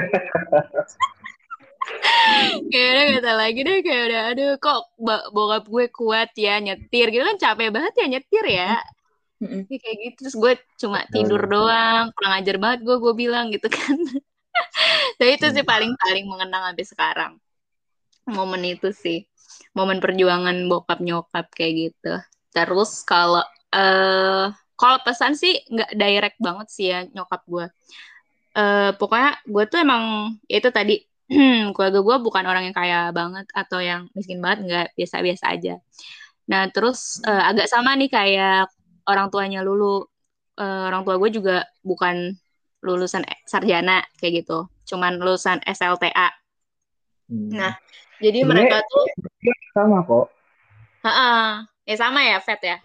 kayak 2.70 2.90
udah 2.90 3.04
gak 3.10 3.22
tau 3.22 3.36
lagi 3.38 3.60
deh 3.62 3.78
kayak 3.82 4.02
udah 4.10 4.22
aduh 4.34 4.52
kok 4.58 4.78
bokap 5.34 5.64
gue 5.66 5.86
kuat 5.90 6.30
ya 6.38 6.58
nyetir 6.58 7.10
gitu 7.10 7.22
kan 7.22 7.38
capek 7.38 7.68
banget 7.70 7.94
ya 7.98 8.06
nyetir 8.18 8.46
ya. 8.46 8.72
Mm-mm. 9.42 9.66
Ya, 9.66 9.78
kayak 9.82 9.96
gitu 10.06 10.18
terus 10.22 10.36
gue 10.38 10.52
cuma 10.78 11.02
tidur 11.10 11.42
doang 11.50 12.14
kurang 12.14 12.34
ajar 12.38 12.56
banget 12.62 12.86
gue 12.86 12.96
gue 13.02 13.14
bilang 13.18 13.50
gitu 13.50 13.66
kan 13.66 13.98
tapi 15.18 15.30
itu 15.34 15.46
sih 15.50 15.66
paling 15.66 15.98
paling 15.98 16.30
mengenang 16.30 16.62
sampai 16.70 16.86
sekarang 16.86 17.32
momen 18.30 18.62
itu 18.62 18.94
sih 18.94 19.26
momen 19.74 19.98
perjuangan 19.98 20.54
bokap 20.70 21.02
nyokap 21.02 21.50
kayak 21.50 21.90
gitu 21.90 22.22
terus 22.54 23.02
kalau 23.02 23.42
eh 23.72 24.46
kalau 24.76 24.98
pesan 25.04 25.32
sih 25.38 25.56
nggak 25.68 25.90
direct 25.96 26.38
banget 26.42 26.68
sih 26.68 26.86
ya 26.92 27.06
nyokap 27.08 27.42
gue 27.48 27.66
eh 28.52 28.90
pokoknya 29.00 29.30
gue 29.48 29.64
tuh 29.70 29.78
emang 29.80 30.36
ya 30.44 30.60
itu 30.60 30.68
tadi 30.68 30.96
keluarga 31.74 32.00
gue 32.04 32.16
bukan 32.20 32.44
orang 32.44 32.68
yang 32.68 32.76
kaya 32.76 33.08
banget 33.14 33.48
atau 33.56 33.80
yang 33.80 34.10
miskin 34.12 34.44
banget 34.44 34.58
nggak 34.68 34.88
biasa-biasa 34.98 35.44
aja. 35.56 35.74
Nah 36.52 36.68
terus 36.68 37.24
eh, 37.24 37.42
agak 37.48 37.70
sama 37.72 37.96
nih 37.96 38.12
kayak 38.12 38.68
orang 39.08 39.32
tuanya 39.32 39.64
Lulu. 39.64 40.04
Eh, 40.60 40.82
orang 40.92 41.00
tua 41.08 41.16
gue 41.16 41.30
juga 41.32 41.64
bukan 41.80 42.36
lulusan 42.84 43.24
e- 43.24 43.40
sarjana 43.48 44.04
kayak 44.20 44.44
gitu. 44.44 44.68
Cuman 44.84 45.16
lulusan 45.16 45.64
SLTA 45.64 46.42
Hmm. 47.32 47.48
Nah, 47.48 47.72
jadi 48.20 48.44
mereka 48.44 48.84
tuh 48.92 49.08
sama 49.72 50.04
kok. 50.04 50.28
Heeh. 51.00 51.64
ya 51.88 51.96
sama 51.96 52.20
ya 52.22 52.38
Vet 52.44 52.60
ya 52.60 52.76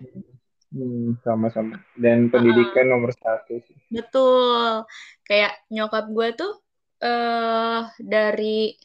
Hmm, 0.68 1.16
sama-sama. 1.24 1.80
Dan 1.96 2.28
pendidikan 2.28 2.92
nomor 2.92 3.16
satu 3.16 3.60
sih. 3.64 3.78
Betul. 3.88 4.84
Kayak 5.24 5.56
nyokap 5.72 6.06
gue 6.12 6.28
tuh 6.36 6.54
eh 6.98 7.82
dari 8.04 8.76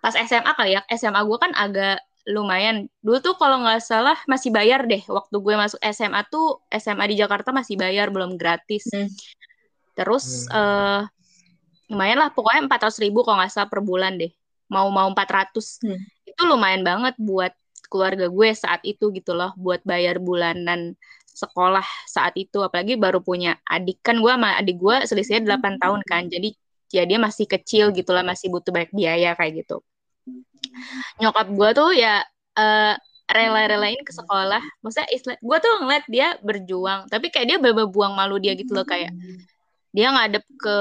pas 0.00 0.16
SMA 0.16 0.52
kali 0.56 0.76
ya. 0.76 0.82
SMA 0.88 1.20
gue 1.24 1.38
kan 1.40 1.52
agak 1.52 2.00
lumayan. 2.24 2.88
Dulu 3.04 3.20
tuh 3.20 3.34
kalau 3.36 3.60
nggak 3.60 3.84
salah 3.84 4.16
masih 4.24 4.48
bayar 4.48 4.88
deh. 4.88 5.04
Waktu 5.04 5.36
gue 5.36 5.54
masuk 5.56 5.80
SMA 5.92 6.24
tuh 6.32 6.64
SMA 6.72 7.04
di 7.12 7.16
Jakarta 7.20 7.52
masih 7.52 7.76
bayar 7.76 8.08
belum 8.12 8.36
gratis. 8.40 8.88
Hmm. 8.92 9.08
terus 9.94 10.50
eh 10.50 11.02
lumayan 11.92 12.18
lah. 12.18 12.34
Pokoknya 12.34 12.66
empat 12.66 12.90
ratus 12.90 12.98
ribu 12.98 13.22
kalau 13.22 13.38
nggak 13.38 13.52
salah 13.52 13.68
per 13.70 13.84
bulan 13.84 14.16
deh. 14.16 14.32
Mau 14.72 14.88
mau 14.88 15.06
400 15.12 15.84
Hmm. 15.84 16.00
itu 16.24 16.42
lumayan 16.48 16.82
banget 16.82 17.14
buat 17.20 17.52
keluarga 17.94 18.26
gue 18.26 18.50
saat 18.58 18.82
itu 18.82 19.14
gitu 19.14 19.38
loh 19.38 19.54
buat 19.54 19.78
bayar 19.86 20.18
bulanan 20.18 20.98
sekolah 21.30 21.86
saat 22.10 22.34
itu. 22.34 22.58
Apalagi 22.58 22.98
baru 22.98 23.22
punya 23.22 23.62
adik. 23.62 24.02
Kan 24.02 24.18
gue 24.18 24.32
sama 24.34 24.58
adik 24.58 24.82
gue 24.82 24.96
selisihnya 25.06 25.54
8 25.54 25.78
tahun 25.78 26.02
kan 26.02 26.26
jadi 26.26 26.50
ya 26.90 27.06
dia 27.06 27.18
masih 27.22 27.46
kecil 27.46 27.94
gitu 27.94 28.10
lah 28.10 28.26
masih 28.26 28.50
butuh 28.50 28.74
banyak 28.74 28.90
biaya 28.90 29.38
kayak 29.38 29.62
gitu. 29.62 29.78
Nyokap 31.22 31.46
gue 31.54 31.70
tuh 31.78 31.90
ya 31.94 32.26
eh, 32.58 32.94
rela-relain 33.30 34.02
ke 34.02 34.10
sekolah. 34.10 34.62
Maksudnya 34.82 35.08
istilah 35.14 35.38
gue 35.38 35.58
tuh 35.62 35.72
ngeliat 35.86 36.04
dia 36.10 36.28
berjuang 36.42 37.06
tapi 37.06 37.30
kayak 37.30 37.46
dia 37.46 37.58
bener 37.62 37.86
buang 37.86 38.18
malu 38.18 38.42
dia 38.42 38.58
gitu 38.58 38.74
loh 38.74 38.82
kayak 38.82 39.14
dia 39.94 40.10
ngadep 40.10 40.42
ke 40.58 40.76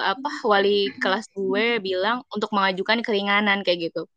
apa 0.00 0.30
wali 0.48 0.88
kelas 0.96 1.28
gue 1.36 1.76
bilang 1.84 2.24
untuk 2.32 2.48
mengajukan 2.56 3.04
keringanan 3.04 3.60
kayak 3.60 3.92
gitu 3.92 4.08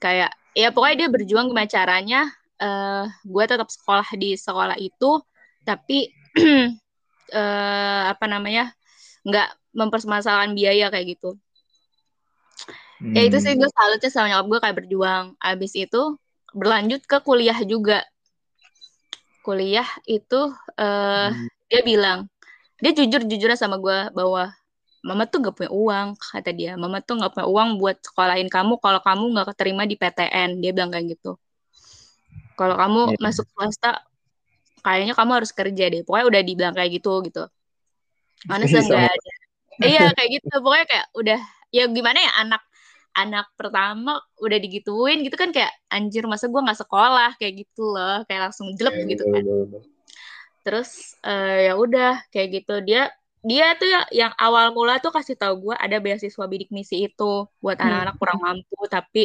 kayak 0.00 0.32
ya 0.56 0.72
pokoknya 0.74 1.06
dia 1.06 1.08
berjuang 1.12 1.46
gimana 1.52 1.68
caranya 1.70 2.20
eh 2.60 3.04
gue 3.22 3.44
tetap 3.46 3.68
sekolah 3.68 4.08
di 4.16 4.34
sekolah 4.34 4.76
itu 4.80 5.20
tapi 5.62 6.10
eh 7.30 8.02
apa 8.10 8.24
namanya 8.26 8.72
nggak 9.22 9.48
mempermasalahkan 9.76 10.56
biaya 10.56 10.90
kayak 10.90 11.14
gitu 11.16 11.36
ya 13.14 13.22
itu 13.24 13.38
sih 13.40 13.54
Hmm. 13.54 13.60
gue 13.60 13.70
salutnya 13.70 14.10
sama 14.10 14.26
nyokap 14.28 14.46
gue 14.48 14.58
kayak 14.60 14.76
berjuang 14.82 15.26
abis 15.40 15.72
itu 15.78 16.18
berlanjut 16.52 17.00
ke 17.06 17.18
kuliah 17.22 17.58
juga 17.62 18.02
kuliah 19.40 19.86
itu 20.04 20.40
eh 20.76 21.30
Hmm. 21.32 21.48
dia 21.70 21.80
bilang 21.86 22.18
dia 22.82 22.92
jujur 22.96 23.24
jujuran 23.24 23.56
sama 23.56 23.76
gue 23.78 24.10
bahwa 24.12 24.52
mama 25.00 25.24
tuh 25.24 25.40
gak 25.48 25.56
punya 25.56 25.72
uang 25.72 26.08
kata 26.16 26.50
dia. 26.52 26.76
Mama 26.76 27.00
tuh 27.00 27.16
gak 27.20 27.32
punya 27.32 27.48
uang 27.48 27.80
buat 27.80 27.96
sekolahin 28.04 28.52
kamu 28.52 28.76
kalau 28.78 29.00
kamu 29.00 29.24
nggak 29.32 29.46
keterima 29.56 29.82
di 29.88 29.96
PTN 29.96 30.60
dia 30.60 30.70
bilang 30.76 30.92
kayak 30.92 31.16
gitu. 31.16 31.40
Kalau 32.56 32.76
kamu 32.76 33.16
Iya. 33.16 33.18
masuk 33.24 33.48
swasta 33.56 34.04
kayaknya 34.84 35.16
kamu 35.16 35.30
harus 35.40 35.50
kerja 35.56 35.84
deh. 35.88 36.04
Pokoknya 36.04 36.26
udah 36.28 36.40
dibilang 36.44 36.74
kayak 36.76 36.90
gitu 37.00 37.12
gitu. 37.24 37.48
Mana 38.44 38.64
Sama. 38.68 38.84
seenggak 38.84 39.08
ada. 39.08 39.32
Iya 39.80 40.04
kayak 40.12 40.30
gitu. 40.36 40.54
Pokoknya 40.60 40.86
kayak 40.88 41.06
udah 41.16 41.40
ya 41.72 41.84
gimana 41.88 42.18
ya 42.20 42.32
anak 42.44 42.62
anak 43.10 43.46
pertama 43.58 44.22
udah 44.38 44.58
digituin 44.60 45.26
gitu 45.26 45.34
kan 45.34 45.50
kayak 45.50 45.72
anjir 45.90 46.28
masa 46.28 46.52
gue 46.52 46.60
nggak 46.60 46.80
sekolah? 46.84 47.40
Kayak 47.40 47.64
gitu 47.64 47.96
loh 47.96 48.20
kayak 48.28 48.52
langsung 48.52 48.68
jelek 48.76 48.92
Iya, 49.00 49.06
gitu 49.16 49.24
betul, 49.24 49.32
kan. 49.32 49.82
terus 50.60 51.16
eh, 51.24 51.72
ya 51.72 51.80
udah 51.80 52.20
kayak 52.28 52.48
gitu. 52.60 52.74
Dia 52.84 53.08
dia 53.40 53.72
tuh 53.80 53.88
yang, 53.88 54.04
yang 54.12 54.32
awal 54.36 54.72
mula 54.76 55.00
tuh 55.00 55.08
kasih 55.16 55.32
tahu 55.40 55.72
gue 55.72 55.76
ada 55.76 55.96
beasiswa 55.96 56.44
bidik 56.44 56.68
misi 56.68 57.08
itu 57.08 57.48
buat 57.64 57.76
Hmm. 57.80 57.88
anak-anak 57.88 58.14
kurang 58.20 58.38
mampu 58.44 58.76
tapi 58.92 59.22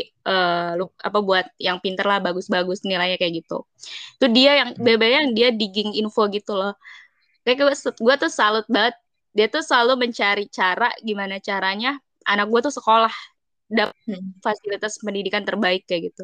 lu 0.80 0.88
apa 1.04 1.20
buat 1.20 1.46
yang 1.60 1.78
pinter 1.84 2.06
lah 2.08 2.20
bagus-bagus 2.24 2.88
nilainya 2.88 3.20
kayak 3.20 3.44
gitu. 3.44 3.68
Itu 4.20 4.26
dia 4.32 4.52
yang 4.64 4.70
bebe 4.80 5.08
yang 5.12 5.28
dia 5.36 5.52
digging 5.52 5.92
info 6.00 6.32
gitu 6.32 6.56
loh. 6.56 6.74
Kayak 7.44 7.58
gue, 7.62 7.76
gue 8.06 8.16
tuh 8.24 8.32
salut 8.32 8.66
banget. 8.72 8.96
Dia 9.36 9.48
tuh 9.52 9.62
selalu 9.68 10.08
mencari 10.08 10.48
cara 10.48 10.90
gimana 11.04 11.36
caranya 11.44 12.00
anak 12.26 12.48
gue 12.52 12.62
tuh 12.72 12.74
sekolah 12.74 13.14
dapat 13.70 13.96
Hmm. 14.08 14.38
fasilitas 14.46 15.02
pendidikan 15.04 15.44
terbaik 15.44 15.84
kayak 15.90 16.14
gitu. 16.14 16.24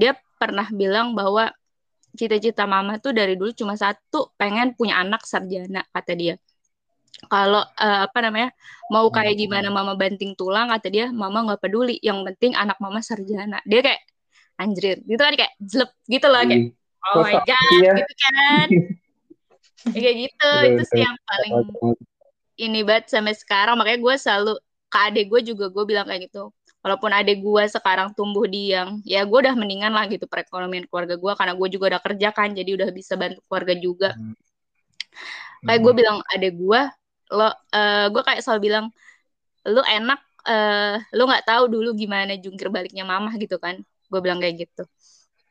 Dia 0.00 0.16
pernah 0.40 0.66
bilang 0.72 1.12
bahwa 1.18 1.52
cita-cita 2.18 2.64
mama 2.68 3.00
tuh 3.00 3.12
dari 3.16 3.34
dulu 3.40 3.52
cuma 3.56 3.74
satu 3.78 4.32
pengen 4.40 4.76
punya 4.76 5.00
anak 5.00 5.24
sarjana 5.24 5.80
kata 5.94 6.12
dia 6.18 6.34
kalau 7.30 7.62
eh, 7.62 7.98
apa 8.08 8.18
namanya 8.24 8.50
mau 8.90 9.06
kayak 9.12 9.38
gimana 9.38 9.68
mama 9.70 9.94
banting 9.94 10.34
tulang 10.34 10.68
kata 10.72 10.88
dia 10.90 11.06
mama 11.12 11.44
nggak 11.46 11.60
peduli 11.62 11.96
yang 12.02 12.24
penting 12.26 12.56
anak 12.58 12.76
mama 12.82 12.98
sarjana. 13.04 13.62
Dia 13.64 13.80
kayak 13.84 14.00
anjir 14.60 15.00
gitu 15.02 15.20
kan 15.20 15.34
kayak 15.34 15.52
jelek 15.58 15.90
gitu 16.06 16.26
loh 16.28 16.42
kayak 16.44 16.60
Ih, 16.60 17.14
oh 17.14 17.22
my 17.24 17.34
god 17.42 17.70
iya. 17.80 17.92
gitu 17.98 18.14
kan. 18.14 18.66
Ya, 19.92 19.98
kayak 20.04 20.16
gitu 20.28 20.50
itu 20.70 20.82
sih 20.92 21.00
yang 21.02 21.16
paling 21.26 21.52
ini 22.60 22.80
banget 22.84 23.04
sampai 23.10 23.34
sekarang. 23.34 23.74
Makanya 23.78 23.98
gue 24.02 24.14
selalu 24.18 24.52
ke 24.92 24.98
adik 24.98 25.26
gue 25.32 25.40
juga 25.54 25.64
gue 25.72 25.84
bilang 25.86 26.06
kayak 26.08 26.30
gitu. 26.30 26.52
Walaupun 26.82 27.14
adek 27.14 27.38
gue 27.38 27.64
sekarang 27.70 28.10
tumbuh 28.18 28.42
di 28.50 28.74
yang 28.74 28.98
ya 29.06 29.22
gue 29.22 29.38
udah 29.38 29.54
mendingan 29.54 29.94
lah 29.94 30.10
gitu 30.10 30.26
perekonomian 30.26 30.90
keluarga 30.90 31.14
gue 31.14 31.32
karena 31.38 31.54
gue 31.54 31.68
juga 31.70 31.84
udah 31.94 32.02
kerja 32.02 32.28
kan 32.34 32.50
jadi 32.50 32.70
udah 32.74 32.88
bisa 32.90 33.14
bantu 33.14 33.40
keluarga 33.46 33.74
juga. 33.78 34.10
Hmm. 34.18 34.34
kayak 35.62 35.78
gue 35.78 35.92
bilang 35.94 36.18
adek 36.34 36.58
gue 36.58 36.80
lo 37.32 37.48
eh 37.72 38.06
gue 38.12 38.22
kayak 38.22 38.44
selalu 38.44 38.60
bilang 38.68 38.86
lu 39.64 39.80
enak 39.80 40.20
eh 40.44 41.00
lu 41.16 41.22
nggak 41.24 41.46
tahu 41.48 41.64
dulu 41.72 41.96
gimana 41.96 42.36
jungkir 42.36 42.68
baliknya 42.68 43.08
mamah 43.08 43.34
gitu 43.40 43.56
kan. 43.56 43.80
Gue 44.12 44.20
bilang 44.20 44.38
kayak 44.42 44.68
gitu. 44.68 44.84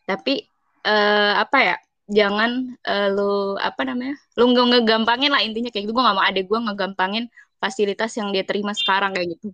Tapi 0.06 0.46
eh 0.86 1.34
apa 1.38 1.58
ya 1.58 1.76
jangan 2.12 2.76
eh, 2.86 3.08
lu 3.10 3.56
apa 3.58 3.82
namanya 3.88 4.16
lu 4.38 4.52
nggak 4.52 4.68
ngegampangin 4.78 5.32
lah 5.34 5.42
intinya 5.42 5.74
kayak 5.74 5.90
gitu. 5.90 5.94
Gue 5.96 6.04
nggak 6.06 6.18
mau 6.18 6.26
adek 6.26 6.46
gue 6.46 6.60
ngegampangin 6.70 7.26
fasilitas 7.58 8.12
yang 8.18 8.30
dia 8.30 8.46
terima 8.46 8.78
sekarang 8.78 9.18
kayak 9.18 9.38
gitu. 9.38 9.50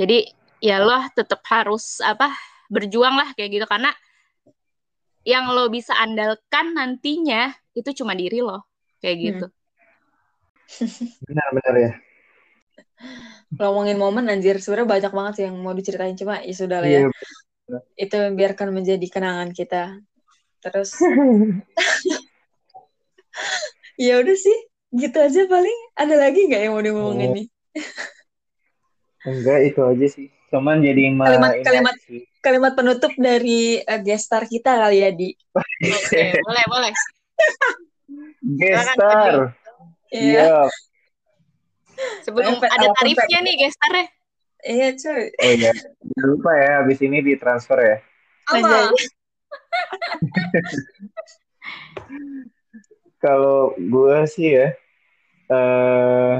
Jadi 0.00 0.18
ya 0.64 0.80
lo 0.80 0.96
tetap 1.12 1.44
harus 1.52 2.00
apa 2.00 2.32
berjuang 2.72 3.16
lah 3.20 3.28
kayak 3.36 3.50
gitu. 3.60 3.66
Karena 3.68 3.92
yang 5.26 5.50
lo 5.50 5.66
bisa 5.66 5.92
andalkan 5.98 6.78
nantinya 6.78 7.50
itu 7.74 7.90
cuma 8.00 8.14
diri 8.14 8.40
lo 8.40 8.70
kayak 9.02 9.16
gitu 9.18 9.46
Benar-benar 11.22 11.74
ya. 11.76 11.92
ngomongin 13.52 13.94
momen 13.94 14.26
anjir 14.26 14.56
sebenarnya 14.56 14.88
banyak 14.90 15.12
banget 15.12 15.32
sih 15.34 15.44
yang 15.44 15.56
mau 15.56 15.70
diceritain 15.70 16.14
cuma 16.14 16.40
ya 16.40 16.50
sudah 16.52 16.78
lah 16.80 16.88
ya 16.88 17.00
Iya. 17.02 17.78
itu 17.94 18.16
biarkan 18.32 18.68
menjadi 18.70 19.06
kenangan 19.06 19.50
kita 19.50 20.00
terus 20.58 20.96
ya 23.96 24.18
udah 24.18 24.34
sih 24.34 24.58
gitu 24.92 25.16
aja 25.16 25.44
paling 25.46 25.78
ada 25.94 26.14
lagi 26.16 26.40
nggak 26.42 26.60
yang 26.60 26.72
mau 26.72 26.82
diomongin 26.82 27.30
Oh. 27.30 27.34
nih 27.34 27.46
Enggak 29.22 29.58
itu 29.64 29.80
aja 29.82 30.06
sih. 30.08 30.26
Cuman 30.48 30.78
jadi 30.78 31.10
ma- 31.10 31.26
Kalimat- 31.26 31.58
kalimat- 31.60 31.98
sih. 32.00 32.22
kalimat 32.38 32.72
penutup 32.72 33.10
dari 33.16 33.82
uh, 33.82 33.98
guest 33.98 34.26
star 34.26 34.46
kita 34.46 34.78
kali 34.78 35.02
ya 35.02 35.10
di 35.10 35.34
oke 35.52 36.20
boleh 36.46 36.64
boleh 36.66 36.92
Gestar. 38.56 39.50
Iya, 40.16 40.42
Iya. 40.48 40.60
sebelum 42.24 42.56
ada 42.60 42.86
tarifnya 42.96 43.38
nih 43.44 43.54
gestarnya 43.68 44.06
iya 44.66 44.88
cuy. 44.96 45.30
Oh 45.30 45.52
iya. 45.54 45.72
Jangan 45.72 46.26
lupa 46.26 46.50
ya 46.56 46.82
habis 46.82 46.98
ini 47.04 47.22
ditransfer 47.22 47.78
ya. 47.78 47.98
apa. 48.46 48.90
Kalau 53.22 53.74
gue 53.74 54.16
sih 54.28 54.54
ya, 54.54 54.70
eh 55.50 56.34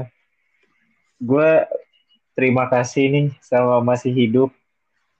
gue 1.17 1.49
terima 2.37 2.69
kasih 2.69 3.09
nih 3.09 3.27
sama 3.43 3.81
masih 3.81 4.13
hidup. 4.13 4.49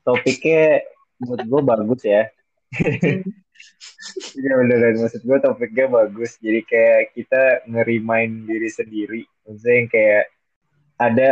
Topiknya 0.06 0.86
menurut 1.20 1.44
gue 1.44 1.62
bagus 1.66 2.02
ya. 2.08 2.30
Iya 4.38 4.52
beneran 4.60 4.96
maksud 5.02 5.22
gue 5.26 5.40
topiknya 5.42 5.86
bagus. 5.90 6.38
Jadi 6.40 6.62
kayak 6.64 7.02
kita 7.18 7.44
ngerimain 7.68 8.46
diri 8.46 8.70
sendiri. 8.70 9.22
Maksudnya 9.44 9.76
yang 9.76 9.90
kayak 9.90 10.26
ada 10.98 11.30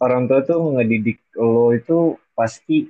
orang 0.00 0.28
tua 0.28 0.40
tuh 0.44 0.76
ngedidik 0.76 1.20
lo 1.36 1.72
itu 1.72 2.20
pasti 2.36 2.88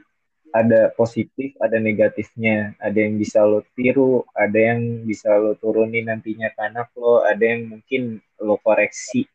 ada 0.56 0.88
positif, 0.96 1.52
ada 1.60 1.76
negatifnya, 1.76 2.72
ada 2.80 2.96
yang 2.96 3.20
bisa 3.20 3.44
lo 3.44 3.60
tiru, 3.76 4.24
ada 4.32 4.56
yang 4.56 5.04
bisa 5.04 5.36
lo 5.36 5.52
turunin 5.60 6.08
nantinya 6.08 6.48
ke 6.48 6.60
anak 6.64 6.88
lo, 6.96 7.20
ada 7.20 7.44
yang 7.44 7.76
mungkin 7.76 8.24
lo 8.40 8.56
koreksi 8.64 9.28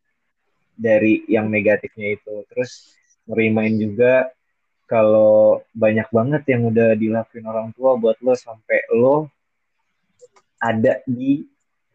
dari 0.74 1.22
yang 1.30 1.46
negatifnya 1.48 2.18
itu. 2.18 2.42
Terus 2.50 2.98
ngerimain 3.30 3.78
juga 3.78 4.34
kalau 4.92 5.64
banyak 5.72 6.04
banget 6.12 6.44
yang 6.52 6.68
udah 6.68 7.00
dilakuin 7.00 7.48
orang 7.48 7.72
tua 7.72 7.96
buat 7.96 8.20
lo 8.20 8.36
sampai 8.36 8.92
lo 8.92 9.32
ada 10.60 11.00
di 11.08 11.48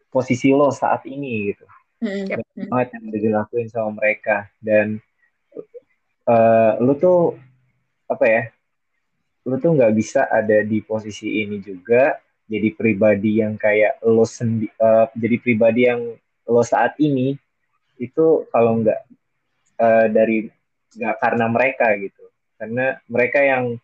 posisi 0.09 0.49
lo 0.49 0.73
saat 0.73 1.05
ini 1.05 1.53
gitu. 1.53 1.65
Mm-mm. 1.97 2.69
banget 2.69 2.97
yang 2.97 3.03
udah 3.09 3.21
dilakuin 3.21 3.69
sama 3.69 4.01
mereka. 4.01 4.49
Dan 4.57 4.97
eh 6.25 6.71
lu 6.81 6.97
tuh 6.97 7.37
apa 8.09 8.25
ya 8.25 8.43
lu 9.45 9.55
tuh 9.61 9.77
nggak 9.77 9.93
bisa 9.93 10.25
ada 10.25 10.65
di 10.65 10.81
posisi 10.81 11.45
ini 11.45 11.61
juga. 11.61 12.17
Jadi 12.49 12.73
pribadi 12.73 13.45
yang 13.45 13.61
kayak 13.61 14.01
lo 14.09 14.25
sendi 14.25 14.65
eh, 14.65 15.05
jadi 15.13 15.37
pribadi 15.37 15.81
yang 15.85 16.01
lo 16.49 16.63
saat 16.65 16.97
ini 16.97 17.37
itu 18.01 18.49
kalau 18.49 18.81
nggak 18.81 19.01
eh, 19.85 20.07
dari 20.09 20.49
nggak 20.97 21.15
karena 21.21 21.45
mereka 21.45 21.93
gitu 21.93 22.26
karena 22.57 22.97
mereka 23.09 23.39
yang 23.41 23.77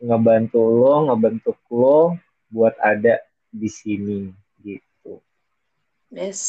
ngebantu 0.00 0.60
lo 0.64 1.08
ngebentuk 1.10 1.58
lo 1.72 2.16
buat 2.48 2.76
ada 2.80 3.20
di 3.52 3.68
sini 3.68 4.30
gitu 4.64 5.20
Yes. 6.10 6.40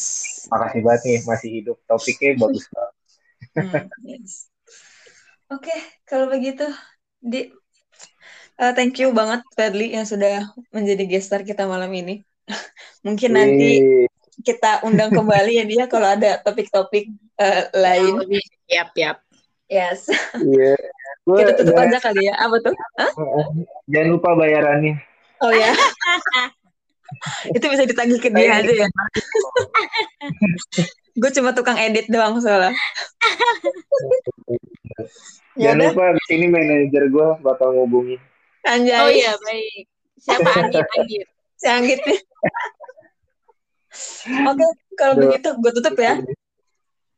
makasih 0.50 0.82
banget 0.82 1.02
nih 1.06 1.20
masih 1.28 1.50
hidup 1.62 1.78
topiknya 1.86 2.34
bagus 2.48 2.66
banget 2.72 2.96
Hmm, 3.52 3.92
yes. 4.08 4.48
Oke, 5.52 5.76
kalau 6.08 6.32
begitu, 6.32 6.64
di 7.20 7.52
eh, 8.56 8.72
thank 8.72 8.96
you 9.04 9.12
banget 9.12 9.44
Fadli 9.52 9.92
yang 9.92 10.08
sudah 10.08 10.56
menjadi 10.72 11.04
gestar 11.04 11.44
kita 11.44 11.68
malam 11.68 11.92
ini. 11.92 12.24
Mungkin 13.06 13.32
nanti 13.36 13.70
kita 14.40 14.88
undang 14.88 15.12
kembali 15.12 15.60
ya 15.60 15.66
dia 15.68 15.84
kalau 15.92 16.08
ada 16.16 16.40
topik-topik 16.40 17.12
eh, 17.36 17.64
lain. 17.76 18.24
lebih 18.24 18.40
siap 18.72 18.96
siap 18.96 19.18
Yes. 19.72 20.08
Iya. 20.36 20.76
Gua 21.22 21.38
Kita 21.38 21.54
tutup 21.54 21.78
aja 21.78 21.98
kali 22.02 22.22
ya. 22.26 22.34
Apa 22.42 22.56
tuh? 22.62 22.74
Jangan 23.92 24.10
lupa 24.10 24.30
bayarannya. 24.34 24.98
Oh 25.42 25.54
ya. 25.54 25.74
Itu 27.58 27.66
bisa 27.68 27.84
ditagih 27.84 28.24
ke 28.24 28.32
dia 28.32 28.64
aja 28.64 28.72
ya. 28.72 28.88
Gue 31.22 31.30
cuma 31.36 31.52
tukang 31.52 31.76
edit 31.76 32.08
doang 32.08 32.40
soalnya. 32.40 32.72
Ya 35.60 35.70
Jangan 35.76 35.78
udah, 35.78 35.90
lupa 35.92 36.04
di 36.16 36.24
sini 36.32 36.46
manajer 36.48 37.04
gue 37.12 37.28
bakal 37.44 37.76
ngubungin. 37.76 38.22
anjay. 38.62 38.94
oh 38.94 39.10
iya 39.10 39.34
baik 39.42 39.90
siapa 40.22 40.50
Anggit 40.54 40.86
Anggit 41.66 42.02
nih. 42.06 42.20
Oke, 44.50 44.66
kalau 44.98 45.14
Duh. 45.18 45.22
begitu 45.28 45.50
gue 45.58 45.72
tutup 45.78 45.96
ya. 45.98 46.14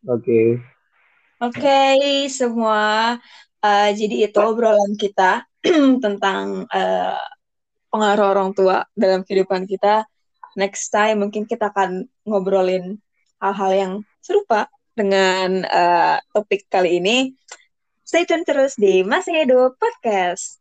Oke. 0.07 0.59
Oke, 1.43 2.31
semua. 2.31 3.19
Eh, 3.63 3.89
jadi 3.95 4.27
itu 4.27 4.37
obrolan 4.43 4.99
kita 4.99 5.47
tentang 6.03 6.67
eh, 6.67 7.23
pengaruh 7.87 8.27
orang 8.35 8.49
tua 8.51 8.83
dalam 8.91 9.23
kehidupan 9.23 9.63
kita. 9.63 10.03
Next 10.59 10.91
time 10.91 11.23
mungkin 11.23 11.47
kita 11.47 11.71
akan 11.71 12.03
ngobrolin 12.27 12.99
hal-hal 13.39 13.71
yang 13.71 13.93
serupa 14.19 14.67
dengan 14.91 15.63
eh, 15.63 16.17
topik 16.35 16.67
kali 16.67 16.99
ini. 16.99 17.31
Stay 18.03 18.27
tune 18.27 18.43
terus 18.43 18.75
di 18.75 18.99
Masih 19.07 19.47
Hidup 19.47 19.79
Podcast. 19.79 20.59